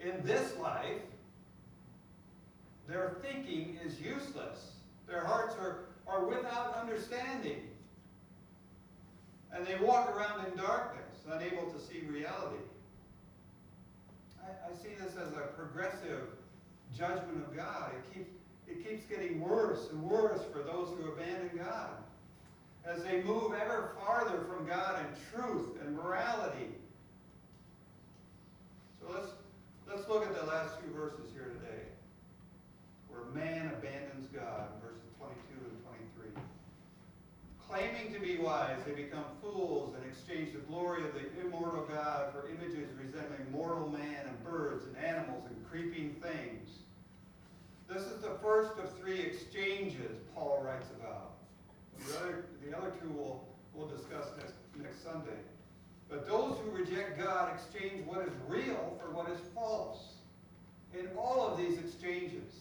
in 0.00 0.24
this 0.24 0.56
life, 0.58 1.02
their 2.88 3.16
thinking 3.22 3.78
is 3.84 4.00
useless. 4.00 4.72
Their 5.08 5.24
hearts 5.24 5.54
are, 5.58 5.86
are 6.06 6.24
without 6.24 6.76
understanding. 6.76 7.62
And 9.52 9.66
they 9.66 9.76
walk 9.76 10.14
around 10.14 10.46
in 10.46 10.56
darkness, 10.56 11.02
unable 11.26 11.70
to 11.72 11.80
see 11.80 12.00
reality. 12.08 12.62
I, 14.42 14.70
I 14.70 14.74
see 14.76 14.94
this 15.00 15.14
as 15.16 15.32
a 15.32 15.48
progressive 15.56 16.28
judgment 16.96 17.44
of 17.46 17.56
God. 17.56 17.92
It 17.94 18.14
keeps, 18.14 18.30
it 18.68 18.88
keeps 18.88 19.04
getting 19.06 19.40
worse 19.40 19.88
and 19.90 20.02
worse 20.02 20.40
for 20.52 20.62
those 20.62 20.88
who 20.96 21.12
abandon 21.12 21.50
God 21.56 21.90
as 22.88 23.02
they 23.02 23.22
move 23.22 23.52
ever 23.52 23.92
farther 24.00 24.44
from 24.48 24.66
God 24.66 25.00
in 25.00 25.40
truth 25.40 25.80
and 25.84 25.96
morality. 25.96 26.70
So 29.00 29.06
let's, 29.12 29.30
let's 29.88 30.08
look 30.08 30.24
at 30.24 30.34
the 30.34 30.46
last 30.46 30.76
two 30.80 30.92
verses 30.92 31.30
here 31.32 31.52
today, 31.60 31.82
where 33.08 33.24
man 33.34 33.72
abandons 33.78 34.28
God, 34.34 34.68
verses 34.82 35.02
22 35.18 35.34
and 35.64 35.78
23. 36.14 36.42
Claiming 37.68 38.12
to 38.14 38.20
be 38.20 38.38
wise, 38.42 38.78
they 38.86 38.92
become 38.92 39.24
fools 39.42 39.94
and 39.94 40.04
exchange 40.06 40.52
the 40.52 40.60
glory 40.60 41.02
of 41.02 41.14
the 41.14 41.40
immortal 41.40 41.84
God 41.92 42.32
for 42.32 42.48
images 42.48 42.88
resembling 43.00 43.50
mortal 43.50 43.88
man 43.88 44.26
and 44.26 44.44
birds 44.44 44.84
and 44.84 44.96
animals 45.04 45.44
and 45.48 45.56
creeping 45.68 46.14
things. 46.22 46.85
This 47.88 48.02
is 48.02 48.20
the 48.20 48.36
first 48.42 48.72
of 48.78 48.92
three 48.98 49.20
exchanges 49.20 50.18
Paul 50.34 50.62
writes 50.64 50.88
about. 51.00 51.34
The 52.06 52.18
other, 52.18 52.44
the 52.64 52.76
other 52.76 52.90
two 53.00 53.08
we'll, 53.10 53.44
we'll 53.74 53.86
discuss 53.86 54.26
next, 54.38 54.54
next 54.82 55.04
Sunday. 55.04 55.38
But 56.08 56.26
those 56.26 56.56
who 56.58 56.70
reject 56.70 57.18
God 57.22 57.52
exchange 57.54 58.04
what 58.06 58.26
is 58.26 58.32
real 58.48 58.98
for 59.00 59.10
what 59.12 59.30
is 59.30 59.38
false. 59.54 60.14
In 60.98 61.08
all 61.16 61.46
of 61.46 61.58
these 61.58 61.78
exchanges, 61.78 62.54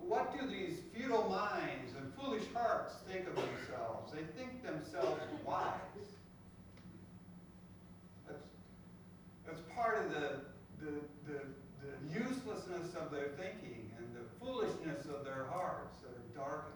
what 0.00 0.38
do 0.38 0.46
these 0.46 0.78
futile 0.94 1.28
minds 1.28 1.92
and 1.96 2.12
foolish 2.14 2.44
hearts 2.54 2.94
think 3.10 3.28
of 3.28 3.34
themselves? 3.34 4.12
They 4.12 4.22
think 4.40 4.64
themselves 4.64 5.20
wise. 5.44 5.72
That's, 8.26 8.44
that's 9.46 9.60
part 9.74 9.98
of 9.98 10.10
the, 10.10 10.40
the, 10.80 10.92
the 11.26 11.40
uselessness 12.12 12.94
of 12.94 13.10
their 13.10 13.30
thinking 13.36 13.90
and 13.98 14.06
the 14.14 14.44
foolishness 14.44 15.06
of 15.06 15.24
their 15.24 15.46
hearts 15.50 15.96
that 16.02 16.10
are 16.10 16.46
darkened. 16.46 16.74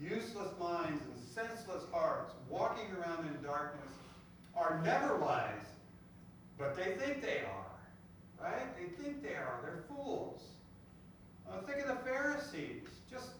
Useless 0.00 0.48
minds 0.58 1.02
and 1.02 1.22
senseless 1.34 1.84
hearts, 1.92 2.32
walking 2.48 2.86
around 2.98 3.26
in 3.28 3.42
darkness, 3.42 3.92
are 4.56 4.80
never 4.84 5.16
wise, 5.16 5.66
but 6.58 6.76
they 6.76 6.94
think 6.94 7.22
they 7.22 7.40
are. 7.40 7.70
Right? 8.42 8.66
They 8.76 9.02
think 9.02 9.22
they 9.22 9.34
are. 9.34 9.60
They're 9.62 9.84
fools. 9.88 10.42
Uh, 11.48 11.60
think 11.62 11.80
of 11.80 11.88
the 11.88 12.04
Pharisees. 12.04 12.88
Just 13.10 13.30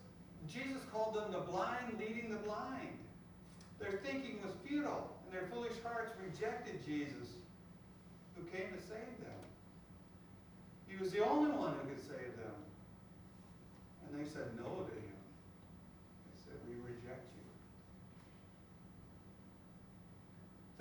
Jesus 0.53 0.83
called 0.93 1.15
them 1.15 1.33
the 1.33 1.39
blind 1.39 1.99
leading 1.99 2.31
the 2.31 2.37
blind. 2.37 2.99
Their 3.79 4.01
thinking 4.05 4.41
was 4.45 4.53
futile, 4.67 5.17
and 5.25 5.33
their 5.33 5.49
foolish 5.49 5.73
hearts 5.83 6.13
rejected 6.23 6.85
Jesus, 6.85 7.29
who 8.37 8.43
came 8.45 8.69
to 8.73 8.81
save 8.83 9.17
them. 9.25 9.40
He 10.91 11.03
was 11.03 11.13
the 11.13 11.25
only 11.25 11.53
one 11.53 11.73
who 11.81 11.89
could 11.89 12.03
save 12.03 12.35
them. 12.37 12.59
And 14.05 14.19
they 14.19 14.29
said 14.29 14.51
no 14.59 14.67
to 14.67 14.93
him. 14.99 15.21
They 16.27 16.37
said, 16.43 16.59
We 16.69 16.75
reject 16.83 17.23
you. 17.39 17.47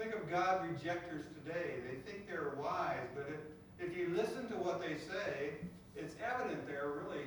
Think 0.04 0.15
of 0.15 0.30
God 0.30 0.67
rejectors 0.67 1.26
today. 1.45 1.76
They 1.88 2.12
think 2.12 2.28
they're 2.28 2.56
wise, 2.60 3.06
but 3.13 3.30
if, 3.30 3.89
if 3.89 3.95
you 3.95 4.10
listen 4.15 4.50
to 4.50 4.56
what 4.56 4.82
they 4.82 4.95
say, 4.98 5.54
it's 5.95 6.15
evident 6.24 6.67
they're 6.67 6.89
really 7.06 7.26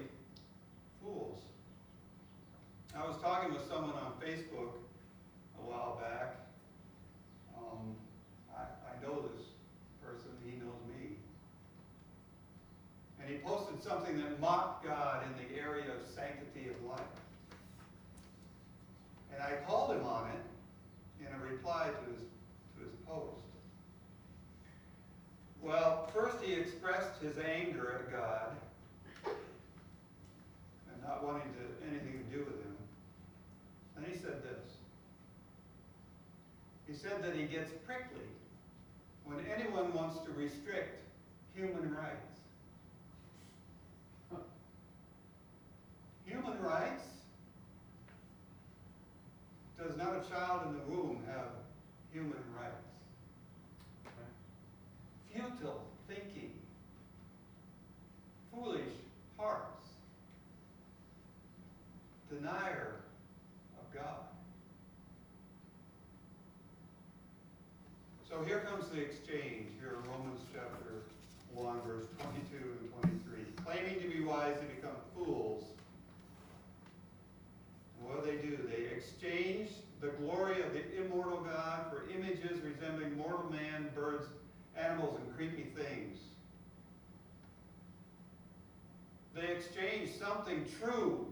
fools. 1.02 1.38
I 2.96 3.06
was 3.06 3.16
talking 3.22 3.52
with 3.52 3.66
someone 3.68 3.94
on 3.94 4.12
Facebook 4.20 4.72
a 5.58 5.70
while 5.70 5.98
back. 6.00 6.36
Um, 7.56 7.96
I, 8.54 8.62
I 8.62 9.02
know 9.02 9.22
this 9.22 9.46
person, 10.04 10.28
he 10.44 10.52
knows 10.56 10.80
me. 10.88 11.16
And 13.20 13.30
he 13.30 13.38
posted 13.38 13.82
something 14.12 14.28
that 14.28 14.40
mocked 14.40 14.84
God 14.84 15.22
in 15.24 15.46
the 15.46 15.60
area 15.60 15.84
of 15.84 16.06
sanctity 16.14 16.68
of 16.68 16.88
life. 16.88 17.00
And 19.32 19.42
I 19.42 19.56
called 19.66 19.96
him 19.96 20.04
on 20.04 20.28
it 20.28 21.26
in 21.26 21.34
a 21.34 21.52
reply 21.52 21.86
to 21.86 22.12
his, 22.12 22.20
to 22.20 22.84
his 22.84 22.94
post. 23.06 23.42
Well, 25.62 26.10
first 26.12 26.42
he 26.42 26.52
expressed 26.52 27.22
his 27.22 27.38
anger 27.38 28.00
at 28.00 28.12
God 28.12 28.56
and 29.24 31.02
not 31.06 31.24
wanting 31.24 31.42
to 31.42 31.88
anything 31.88 32.24
to 32.24 32.36
do 32.36 32.44
with 32.44 32.60
him. 32.62 32.76
And 33.96 34.06
he 34.06 34.14
said 34.14 34.42
this. 34.42 34.60
He 36.86 36.94
said 36.94 37.22
that 37.22 37.36
he 37.36 37.44
gets 37.44 37.70
prickly 37.86 38.28
when 39.24 39.38
anyone 39.56 39.94
wants 39.94 40.18
to 40.24 40.32
restrict 40.32 41.00
human 41.54 41.94
rights. 41.94 42.32
Human 46.32 46.62
rights? 46.62 47.04
Does 49.78 49.96
not 49.96 50.16
a 50.16 50.30
child 50.30 50.62
in 50.66 50.72
the 50.72 50.96
womb 50.96 51.18
have 51.26 51.48
human 52.12 52.32
rights? 52.58 52.86
Futile 55.32 55.82
thinking, 56.08 56.52
foolish 58.52 58.92
hearts, 59.36 59.84
denier 62.30 62.94
of 63.78 63.94
God. 63.94 64.24
So 68.28 68.42
here 68.44 68.60
comes 68.60 68.81
the 68.92 69.00
exchange 69.00 69.70
here 69.80 69.96
in 70.04 70.10
Romans 70.10 70.40
chapter 70.52 71.04
1, 71.54 71.80
verse 71.86 72.04
22 72.20 72.56
and 72.78 72.92
23. 73.00 73.64
Claiming 73.64 74.02
to 74.02 74.08
be 74.18 74.22
wise, 74.22 74.54
they 74.60 74.74
become 74.74 74.96
fools. 75.16 75.64
What 78.02 78.22
do 78.22 78.30
they 78.30 78.36
do? 78.36 78.58
They 78.68 78.94
exchange 78.94 79.70
the 80.02 80.08
glory 80.08 80.60
of 80.60 80.74
the 80.74 81.02
immortal 81.02 81.40
God 81.40 81.86
for 81.90 82.04
images 82.14 82.60
resembling 82.60 83.16
mortal 83.16 83.50
man, 83.50 83.88
birds, 83.94 84.26
animals, 84.76 85.18
and 85.24 85.36
creepy 85.36 85.70
things. 85.74 86.18
They 89.34 89.54
exchange 89.54 90.10
something 90.18 90.66
true, 90.78 91.26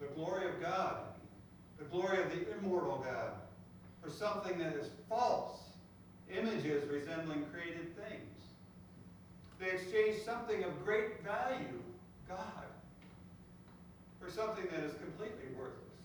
the 0.00 0.06
glory 0.08 0.46
of 0.46 0.60
God, 0.60 0.98
the 1.78 1.86
glory 1.86 2.22
of 2.22 2.30
the 2.30 2.58
immortal 2.58 3.02
God, 3.02 3.32
for 4.02 4.10
something 4.10 4.58
that 4.58 4.74
is 4.74 4.90
false, 5.08 5.60
images 6.36 6.88
resembling 6.90 7.44
created 7.52 7.96
things. 7.96 8.38
They 9.58 9.70
exchange 9.70 10.22
something 10.24 10.62
of 10.64 10.84
great 10.84 11.22
value, 11.24 11.82
God, 12.28 12.66
for 14.20 14.30
something 14.30 14.66
that 14.70 14.84
is 14.84 14.92
completely 14.92 15.50
worthless, 15.58 15.98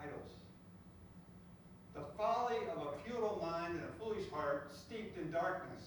idols. 0.00 0.32
The 1.94 2.02
folly 2.16 2.56
of 2.74 2.86
a 2.86 3.04
futile 3.04 3.38
mind 3.42 3.74
and 3.74 3.84
a 3.84 4.04
foolish 4.04 4.30
heart 4.30 4.70
steeped 4.74 5.18
in 5.18 5.30
darkness. 5.32 5.84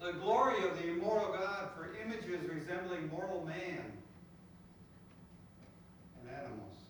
The 0.00 0.12
glory 0.12 0.64
of 0.68 0.76
the 0.78 0.90
immortal 0.90 1.32
God 1.32 1.70
for 1.76 1.90
images 2.04 2.48
resembling 2.48 3.08
mortal 3.08 3.44
man 3.44 3.84
and 6.20 6.30
animals. 6.30 6.81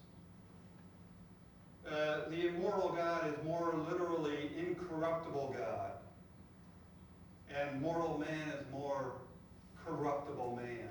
Uh, 1.92 2.26
the 2.31 2.48
immortal 2.48 2.94
God 2.96 3.26
is 3.28 3.35
more 3.44 3.74
literally 3.90 4.50
incorruptible 4.59 5.55
God. 5.59 5.90
And 7.55 7.83
mortal 7.83 8.16
man 8.16 8.48
is 8.48 8.64
more 8.72 9.12
corruptible 9.85 10.57
man. 10.57 10.88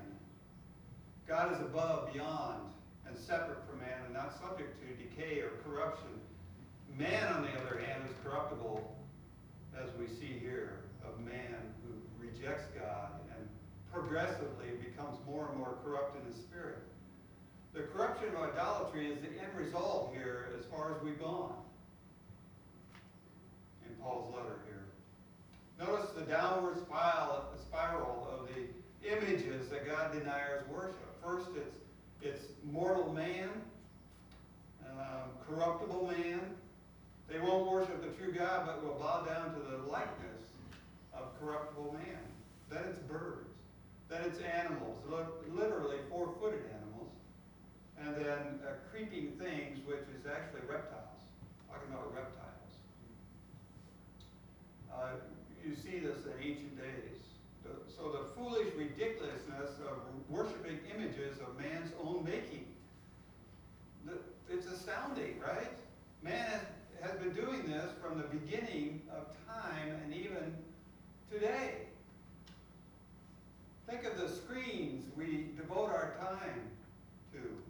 God 1.26 1.52
is 1.54 1.60
above, 1.60 2.12
beyond, 2.12 2.60
and 3.08 3.18
separate 3.18 3.58
from 3.68 3.80
man 3.80 3.98
and 4.04 4.14
not 4.14 4.38
subject 4.38 4.78
to 4.80 4.94
decay 4.94 5.40
or 5.40 5.50
corruption. 5.68 6.06
Man, 6.96 7.32
on 7.32 7.42
the 7.42 7.50
other 7.60 7.80
hand, 7.80 8.04
is 8.08 8.14
corruptible, 8.22 8.96
as 9.76 9.88
we 9.98 10.06
see 10.06 10.38
here, 10.38 10.84
of 11.04 11.18
man 11.18 11.56
who 11.82 12.24
rejects 12.24 12.66
God 12.78 13.10
and 13.34 13.48
progressively 13.92 14.78
becomes 14.78 15.18
more 15.26 15.48
and 15.50 15.58
more 15.58 15.78
corrupt 15.84 16.16
in 16.20 16.24
his 16.30 16.36
spirit. 16.40 16.78
The 17.74 17.82
corruption 17.84 18.28
of 18.36 18.50
idolatry 18.50 19.06
is 19.06 19.18
the 19.20 19.28
end 19.28 19.56
result 19.56 20.12
here 20.14 20.48
as 20.58 20.66
far 20.66 20.94
as 20.94 21.02
we've 21.02 21.18
gone 21.18 21.54
in 23.88 23.94
Paul's 23.96 24.34
letter 24.34 24.58
here. 24.66 24.84
Notice 25.78 26.10
the 26.10 26.22
downward 26.22 26.78
spiral, 26.78 27.48
of 28.30 28.46
the 28.48 29.10
images 29.10 29.70
that 29.70 29.86
God 29.86 30.12
deniers 30.12 30.62
worship. 30.70 31.22
First, 31.24 31.48
it's, 31.56 31.76
it's 32.20 32.44
mortal 32.70 33.10
man, 33.14 33.48
um, 34.90 35.30
corruptible 35.48 36.12
man. 36.14 36.40
They 37.30 37.38
won't 37.38 37.70
worship 37.70 38.02
the 38.02 38.10
true 38.22 38.34
God, 38.34 38.66
but 38.66 38.84
will 38.84 38.98
bow 39.00 39.24
down 39.24 39.54
to 39.54 39.60
the 39.60 39.78
likeness 39.90 40.42
of 41.14 41.22
corruptible 41.40 41.94
man. 41.94 42.18
Then 42.70 42.82
it's 42.90 42.98
birds. 42.98 43.48
Then 44.10 44.20
it's 44.26 44.38
animals, 44.40 44.98
literally 45.50 45.96
four-footed 46.10 46.60
animals. 46.60 46.81
And 48.04 48.16
then 48.16 48.58
uh, 48.66 48.74
creeping 48.90 49.32
things, 49.38 49.78
which 49.86 50.06
is 50.18 50.26
actually 50.26 50.66
reptiles. 50.68 51.22
Talking 51.70 51.94
about 51.94 52.12
reptiles. 52.14 52.70
Uh, 54.92 55.16
you 55.64 55.74
see 55.74 56.00
this 56.00 56.26
in 56.26 56.32
ancient 56.42 56.76
days. 56.76 57.22
So 57.96 58.10
the 58.10 58.24
foolish 58.34 58.74
ridiculousness 58.76 59.78
of 59.88 59.98
worshiping 60.28 60.80
images 60.92 61.38
of 61.38 61.56
man's 61.56 61.92
own 62.02 62.24
making. 62.24 62.66
The, 64.04 64.14
it's 64.52 64.66
astounding, 64.66 65.38
right? 65.40 65.70
Man 66.22 66.60
has 67.00 67.12
been 67.20 67.32
doing 67.32 67.70
this 67.70 67.90
from 68.02 68.18
the 68.18 68.24
beginning 68.24 69.02
of 69.14 69.26
time 69.46 70.00
and 70.04 70.14
even 70.14 70.56
today. 71.30 71.74
Think 73.88 74.04
of 74.04 74.18
the 74.18 74.28
screens 74.28 75.04
we 75.16 75.50
devote 75.56 75.90
our 75.90 76.14
time 76.20 76.62
to 77.34 77.61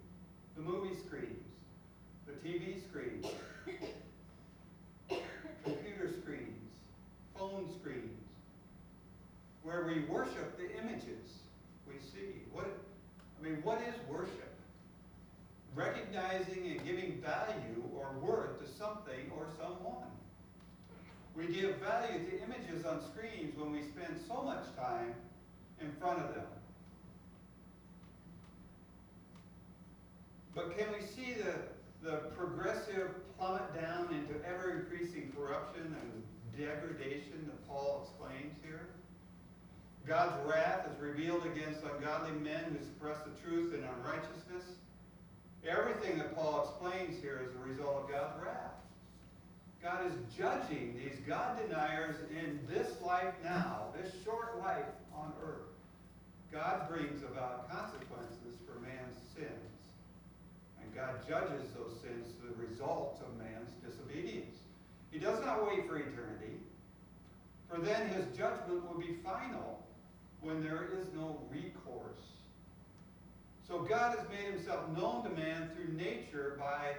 the 0.57 0.63
movie 0.63 0.95
screens, 1.07 1.45
the 2.27 2.33
TV 2.47 2.77
screens, 2.89 3.27
computer 5.65 6.11
screens, 6.21 6.59
phone 7.37 7.69
screens, 7.81 8.19
where 9.63 9.85
we 9.87 10.01
worship 10.13 10.59
the 10.59 10.71
images 10.79 11.39
we 11.87 11.95
see. 11.99 12.43
What, 12.53 12.67
I 13.41 13.45
mean, 13.45 13.63
what 13.63 13.81
is 13.81 13.95
worship? 14.09 14.51
Recognizing 15.75 16.71
and 16.71 16.85
giving 16.85 17.23
value 17.23 17.83
or 17.97 18.13
worth 18.21 18.61
to 18.61 18.79
something 18.79 19.31
or 19.37 19.47
someone. 19.59 20.09
We 21.35 21.47
give 21.47 21.77
value 21.77 22.19
to 22.29 22.43
images 22.43 22.85
on 22.85 23.01
screens 23.15 23.57
when 23.57 23.73
we 23.73 23.83
spend 23.83 24.21
so 24.29 24.43
much 24.43 24.65
time 24.77 25.15
in 25.81 25.91
front 25.99 26.21
of 26.21 26.35
them. 26.35 26.45
But 30.55 30.77
can 30.77 30.89
we 30.93 31.01
see 31.01 31.35
the, 31.35 31.55
the 32.03 32.17
progressive 32.37 33.11
plummet 33.39 33.75
down 33.75 34.09
into 34.15 34.45
ever 34.47 34.73
increasing 34.73 35.33
corruption 35.37 35.97
and 36.01 36.23
degradation 36.59 37.47
that 37.47 37.69
Paul 37.69 38.07
explains 38.07 38.55
here? 38.63 38.89
God's 40.07 40.35
wrath 40.47 40.89
is 40.93 41.01
revealed 41.01 41.47
against 41.47 41.81
ungodly 41.83 42.33
men 42.41 42.65
who 42.77 42.85
suppress 42.85 43.19
the 43.25 43.49
truth 43.49 43.73
in 43.73 43.85
unrighteousness. 43.85 44.77
Everything 45.67 46.19
that 46.19 46.35
Paul 46.35 46.69
explains 46.69 47.23
here 47.23 47.41
is 47.49 47.55
a 47.55 47.69
result 47.69 48.05
of 48.05 48.11
God's 48.11 48.45
wrath. 48.45 48.73
God 49.83 50.07
is 50.07 50.13
judging 50.37 50.97
these 50.97 51.19
God 51.27 51.59
deniers 51.61 52.17
in 52.31 52.61
this 52.69 53.01
life 53.05 53.35
now, 53.43 53.87
this 54.01 54.13
short 54.25 54.59
life 54.59 54.85
on 55.15 55.33
earth. 55.45 55.71
God 56.53 56.89
brings 56.89 57.23
about 57.23 57.71
consequences 57.71 58.59
for 58.67 58.79
man's 58.81 59.19
sins. 59.35 59.72
God 60.95 61.27
judges 61.27 61.71
those 61.77 61.99
sins 62.01 62.29
the 62.43 62.55
results 62.67 63.21
of 63.21 63.39
man's 63.39 63.71
disobedience. 63.85 64.57
He 65.11 65.19
does 65.19 65.45
not 65.45 65.67
wait 65.67 65.87
for 65.89 65.97
eternity, 65.97 66.59
for 67.69 67.79
then 67.79 68.09
his 68.09 68.27
judgment 68.37 68.87
will 68.89 69.01
be 69.01 69.17
final 69.25 69.83
when 70.41 70.63
there 70.63 70.89
is 70.99 71.07
no 71.15 71.39
recourse. 71.51 72.21
So 73.67 73.81
God 73.81 74.19
has 74.19 74.29
made 74.29 74.53
himself 74.55 74.89
known 74.97 75.25
to 75.25 75.31
man 75.31 75.71
through 75.75 75.95
nature 75.95 76.59
by, 76.59 76.97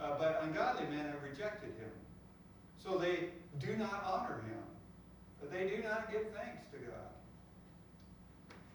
uh, 0.00 0.18
but 0.18 0.40
ungodly 0.42 0.86
men 0.86 1.06
have 1.06 1.22
rejected 1.22 1.70
him. 1.78 1.90
So 2.82 2.98
they 2.98 3.30
do 3.60 3.76
not 3.76 4.04
honor 4.04 4.42
him. 4.42 4.62
They 5.50 5.68
do 5.68 5.82
not 5.82 6.10
give 6.10 6.22
thanks 6.34 6.64
to 6.72 6.78
God. 6.78 7.12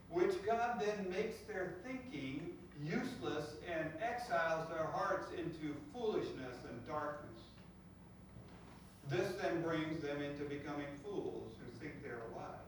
Which 0.09 0.45
God 0.45 0.81
then 0.81 1.09
makes 1.09 1.37
their 1.47 1.75
thinking 1.85 2.49
useless 2.83 3.55
and 3.67 3.89
exiles 4.01 4.69
their 4.69 4.85
hearts 4.85 5.27
into 5.37 5.75
foolishness 5.93 6.57
and 6.69 6.87
darkness. 6.87 7.27
This 9.09 9.31
then 9.41 9.61
brings 9.61 10.01
them 10.01 10.21
into 10.21 10.43
becoming 10.43 10.87
fools 11.03 11.53
who 11.59 11.79
think 11.79 12.03
they 12.03 12.09
are 12.09 12.29
wise. 12.35 12.67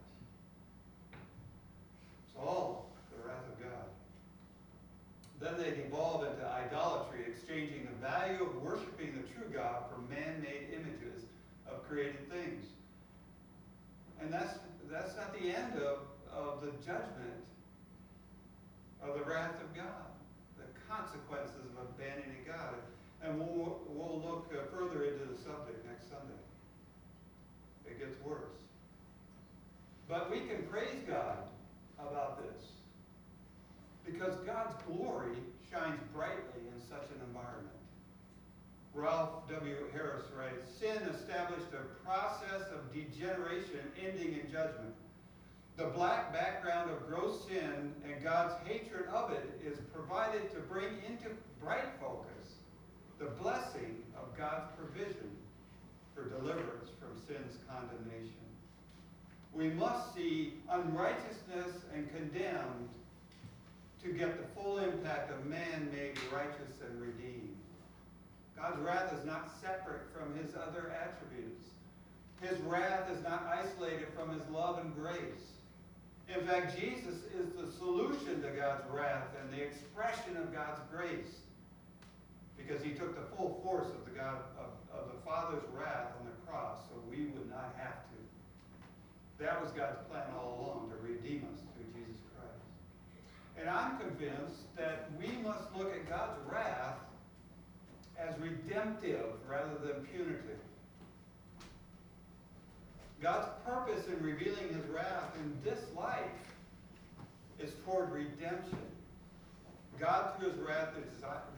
It's 2.25 2.35
all 2.39 2.89
the 3.11 3.27
wrath 3.27 3.43
of 3.51 3.59
God. 3.59 3.89
Then 5.41 5.61
they 5.61 5.81
devolve 5.81 6.23
into 6.23 6.45
idolatry, 6.47 7.25
exchanging 7.27 7.87
the 7.87 8.07
value 8.07 8.43
of 8.43 8.63
worshiping 8.63 9.13
the 9.15 9.27
true 9.33 9.51
God 9.53 9.83
for 9.91 10.01
man-made 10.13 10.73
images 10.73 11.23
of 11.69 11.87
created 11.87 12.29
things. 12.31 12.65
And 14.21 14.31
that's, 14.31 14.59
that's 14.89 15.15
not 15.17 15.33
the 15.33 15.49
end 15.49 15.73
of, 15.75 15.99
of 16.33 16.61
the 16.61 16.71
judgment 16.85 17.43
of 19.03 19.17
the 19.17 19.23
wrath 19.23 19.55
of 19.61 19.75
God, 19.75 20.09
the 20.57 20.67
consequences 20.87 21.71
of 21.77 21.87
abandoning 21.95 22.43
God. 22.47 22.75
And 23.23 23.39
we'll, 23.39 23.81
we'll 23.89 24.21
look 24.21 24.51
uh, 24.53 24.63
further 24.75 25.03
into 25.03 25.25
the 25.25 25.37
subject 25.43 25.85
next 25.85 26.09
Sunday. 26.09 26.39
It 27.85 27.99
gets 27.99 28.15
worse. 28.23 28.59
But 30.07 30.31
we 30.31 30.39
can 30.39 30.63
praise 30.71 31.03
God 31.07 31.37
about 31.99 32.41
this 32.41 32.63
because 34.05 34.35
God's 34.45 34.73
glory 34.87 35.35
shines 35.69 35.99
brightly 36.13 36.63
in 36.65 36.81
such 36.89 37.05
an 37.13 37.21
environment. 37.27 37.75
Ralph 38.93 39.47
W. 39.49 39.75
Harris 39.93 40.25
writes, 40.35 40.65
Sin 40.79 40.97
established 41.13 41.69
a 41.73 41.85
process 42.03 42.67
of 42.73 42.91
degeneration 42.91 43.79
ending 44.01 44.39
in 44.39 44.51
judgment. 44.51 44.95
The 45.79 45.85
black 45.85 46.33
background 46.33 46.91
of 46.91 47.07
gross 47.07 47.45
sin 47.47 47.93
and 48.03 48.21
God's 48.21 48.53
hatred 48.67 49.07
of 49.13 49.31
it 49.31 49.61
is 49.65 49.77
provided 49.93 50.51
to 50.51 50.59
bring 50.59 50.89
into 51.07 51.29
bright 51.63 51.87
focus 52.01 52.57
the 53.17 53.27
blessing 53.41 53.95
of 54.17 54.37
God's 54.37 54.65
provision 54.77 55.31
for 56.13 56.25
deliverance 56.25 56.89
from 56.99 57.15
sin's 57.25 57.55
condemnation. 57.69 58.43
We 59.53 59.69
must 59.69 60.13
see 60.13 60.55
unrighteousness 60.69 61.71
and 61.95 62.13
condemned 62.13 62.89
to 64.03 64.09
get 64.09 64.35
the 64.37 64.61
full 64.61 64.79
impact 64.79 65.31
of 65.31 65.45
man 65.45 65.89
made 65.93 66.19
righteous 66.29 66.75
and 66.85 67.01
redeemed. 67.01 67.55
God's 68.57 68.81
wrath 68.81 69.13
is 69.17 69.25
not 69.25 69.49
separate 69.61 70.07
from 70.13 70.35
his 70.35 70.55
other 70.55 70.91
attributes. 70.91 71.63
His 72.41 72.59
wrath 72.67 73.09
is 73.15 73.23
not 73.23 73.47
isolated 73.47 74.07
from 74.13 74.37
his 74.37 74.45
love 74.49 74.79
and 74.79 74.93
grace. 74.93 75.55
In 76.35 76.45
fact, 76.45 76.79
Jesus 76.79 77.25
is 77.33 77.49
the 77.57 77.71
solution 77.77 78.41
to 78.43 78.49
God's 78.49 78.83
wrath 78.91 79.33
and 79.41 79.51
the 79.51 79.63
expression 79.63 80.37
of 80.37 80.53
God's 80.53 80.79
grace 80.93 81.41
because 82.55 82.83
he 82.83 82.91
took 82.91 83.15
the 83.15 83.35
full 83.35 83.59
force 83.63 83.87
of 83.87 84.05
the 84.05 84.17
God 84.17 84.37
of, 84.59 84.69
of 84.93 85.09
the 85.09 85.19
Father's 85.25 85.63
wrath 85.73 86.13
on 86.19 86.27
the 86.27 86.37
cross 86.45 86.77
so 86.87 87.01
we 87.09 87.25
would 87.33 87.49
not 87.49 87.73
have 87.77 88.05
to. 88.13 89.43
That 89.43 89.61
was 89.61 89.71
God's 89.71 89.97
plan 90.09 90.27
all 90.37 90.59
along 90.59 90.91
to 90.91 90.97
redeem 91.01 91.47
us 91.51 91.59
through 91.73 91.89
Jesus 91.97 92.21
Christ. 92.37 92.61
And 93.57 93.69
I'm 93.69 93.97
convinced 93.97 94.69
that 94.77 95.09
we 95.17 95.33
must 95.41 95.73
look 95.75 95.95
at 95.95 96.07
God's 96.07 96.37
wrath 96.45 96.99
as 98.19 98.37
redemptive 98.37 99.33
rather 99.49 99.79
than 99.81 100.05
punitive. 100.13 100.61
God's 103.21 103.47
purpose 103.65 104.07
in 104.07 104.23
revealing 104.23 104.69
his 104.69 104.85
wrath 104.93 105.35
in 105.35 105.53
this 105.63 105.79
life 105.95 106.23
is 107.59 107.71
toward 107.85 108.11
redemption. 108.11 108.79
God, 109.99 110.39
through 110.39 110.51
his 110.51 110.59
wrath, 110.59 110.89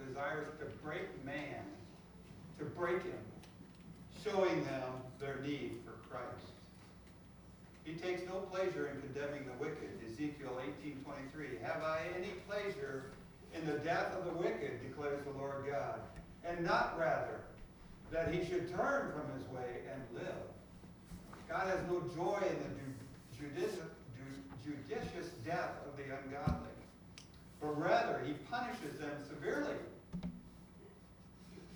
desires 0.07 0.47
to 0.59 0.65
break 0.83 1.23
man, 1.23 1.63
to 2.59 2.65
break 2.65 3.03
him, 3.03 3.19
showing 4.23 4.63
them 4.65 4.83
their 5.19 5.37
need 5.41 5.75
for 5.85 5.93
Christ. 6.09 6.51
He 7.83 7.93
takes 7.93 8.23
no 8.27 8.39
pleasure 8.51 8.87
in 8.87 9.01
condemning 9.01 9.45
the 9.45 9.63
wicked. 9.63 9.89
Ezekiel 10.05 10.59
18.23, 10.83 11.61
Have 11.61 11.83
I 11.83 12.01
any 12.17 12.29
pleasure 12.47 13.11
in 13.53 13.65
the 13.65 13.79
death 13.79 14.13
of 14.17 14.25
the 14.25 14.33
wicked, 14.33 14.81
declares 14.87 15.23
the 15.25 15.37
Lord 15.37 15.65
God, 15.69 15.99
and 16.45 16.63
not 16.65 16.97
rather 16.99 17.41
that 18.11 18.33
he 18.33 18.45
should 18.45 18.69
turn 18.75 19.11
from 19.13 19.33
his 19.37 19.47
way 19.49 19.81
and 19.91 20.01
live. 20.13 20.35
God 21.51 21.67
has 21.67 21.79
no 21.89 21.99
joy 22.15 22.39
in 22.47 22.57
the 22.63 23.67
judicious, 24.63 25.29
death 25.45 25.71
of 25.85 25.97
the 25.97 26.03
ungodly, 26.03 26.69
but 27.59 27.77
rather 27.77 28.21
he 28.25 28.33
punishes 28.49 28.99
them 28.99 29.11
severely. 29.27 29.75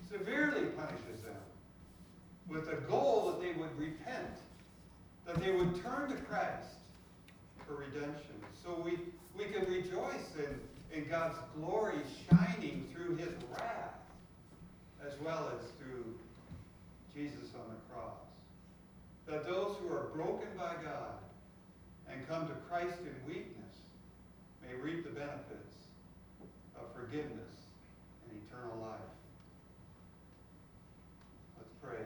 Severely 0.09 0.67
punishes 0.67 1.21
them 1.23 1.35
with 2.47 2.69
the 2.69 2.77
goal 2.87 3.31
that 3.31 3.41
they 3.41 3.59
would 3.59 3.77
repent, 3.77 4.37
that 5.25 5.35
they 5.43 5.51
would 5.51 5.83
turn 5.83 6.09
to 6.09 6.15
Christ 6.23 6.77
for 7.67 7.75
redemption. 7.75 8.35
So 8.63 8.81
we, 8.81 8.97
we 9.37 9.51
can 9.51 9.65
rejoice 9.69 10.31
in, 10.37 10.97
in 10.97 11.09
God's 11.09 11.37
glory 11.59 11.99
shining 12.29 12.87
through 12.93 13.17
his 13.17 13.33
wrath 13.51 13.95
as 15.05 15.13
well 15.19 15.51
as 15.53 15.69
through 15.79 16.05
Jesus 17.13 17.49
on 17.55 17.75
the 17.75 17.93
cross. 17.93 18.24
That 19.27 19.45
those 19.45 19.75
who 19.81 19.91
are 19.91 20.07
broken 20.13 20.47
by 20.57 20.73
God 20.83 21.17
and 22.09 22.27
come 22.27 22.47
to 22.47 22.53
Christ 22.69 22.99
in 23.01 23.15
weakness 23.27 23.73
may 24.61 24.75
reap 24.79 25.03
the 25.03 25.09
benefits 25.09 25.75
of 26.77 26.93
forgiveness 26.93 27.55
and 28.29 28.39
eternal 28.47 28.77
life. 28.81 29.13
Let's 31.57 31.73
pray. 31.81 32.05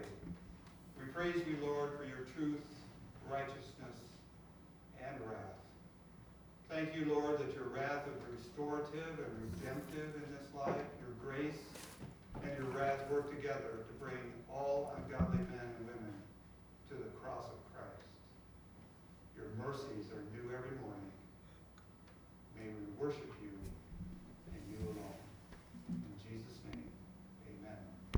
We 0.97 1.11
praise 1.11 1.45
you, 1.45 1.57
Lord, 1.61 1.91
for 1.97 2.05
your 2.05 2.25
truth, 2.35 2.63
righteousness, 3.29 3.99
and 5.03 5.19
wrath. 5.27 5.59
Thank 6.69 6.95
you, 6.95 7.13
Lord, 7.13 7.39
that 7.39 7.53
your 7.53 7.67
wrath 7.67 8.07
is 8.07 8.21
restorative 8.37 9.19
and 9.19 9.51
redemptive 9.51 10.15
in 10.15 10.27
this 10.31 10.47
life, 10.55 10.87
your 11.01 11.15
grace 11.19 11.59
and 12.43 12.51
your 12.57 12.67
wrath 12.71 12.99
work 13.11 13.29
together 13.35 13.83
to 13.87 13.93
bring 13.99 14.19
all 14.49 14.95
ungodly 14.95 15.39
men 15.39 15.67
and 15.77 15.87
women 15.87 16.13
to 16.89 16.97
the 16.97 17.13
cross 17.21 17.45
of 17.45 17.59
Christ. 17.69 18.01
Your 19.37 19.45
mercies 19.61 20.09
are 20.09 20.25
new 20.33 20.49
every 20.49 20.73
morning. 20.81 21.13
May 22.57 22.65
we 22.73 22.83
worship 22.97 23.29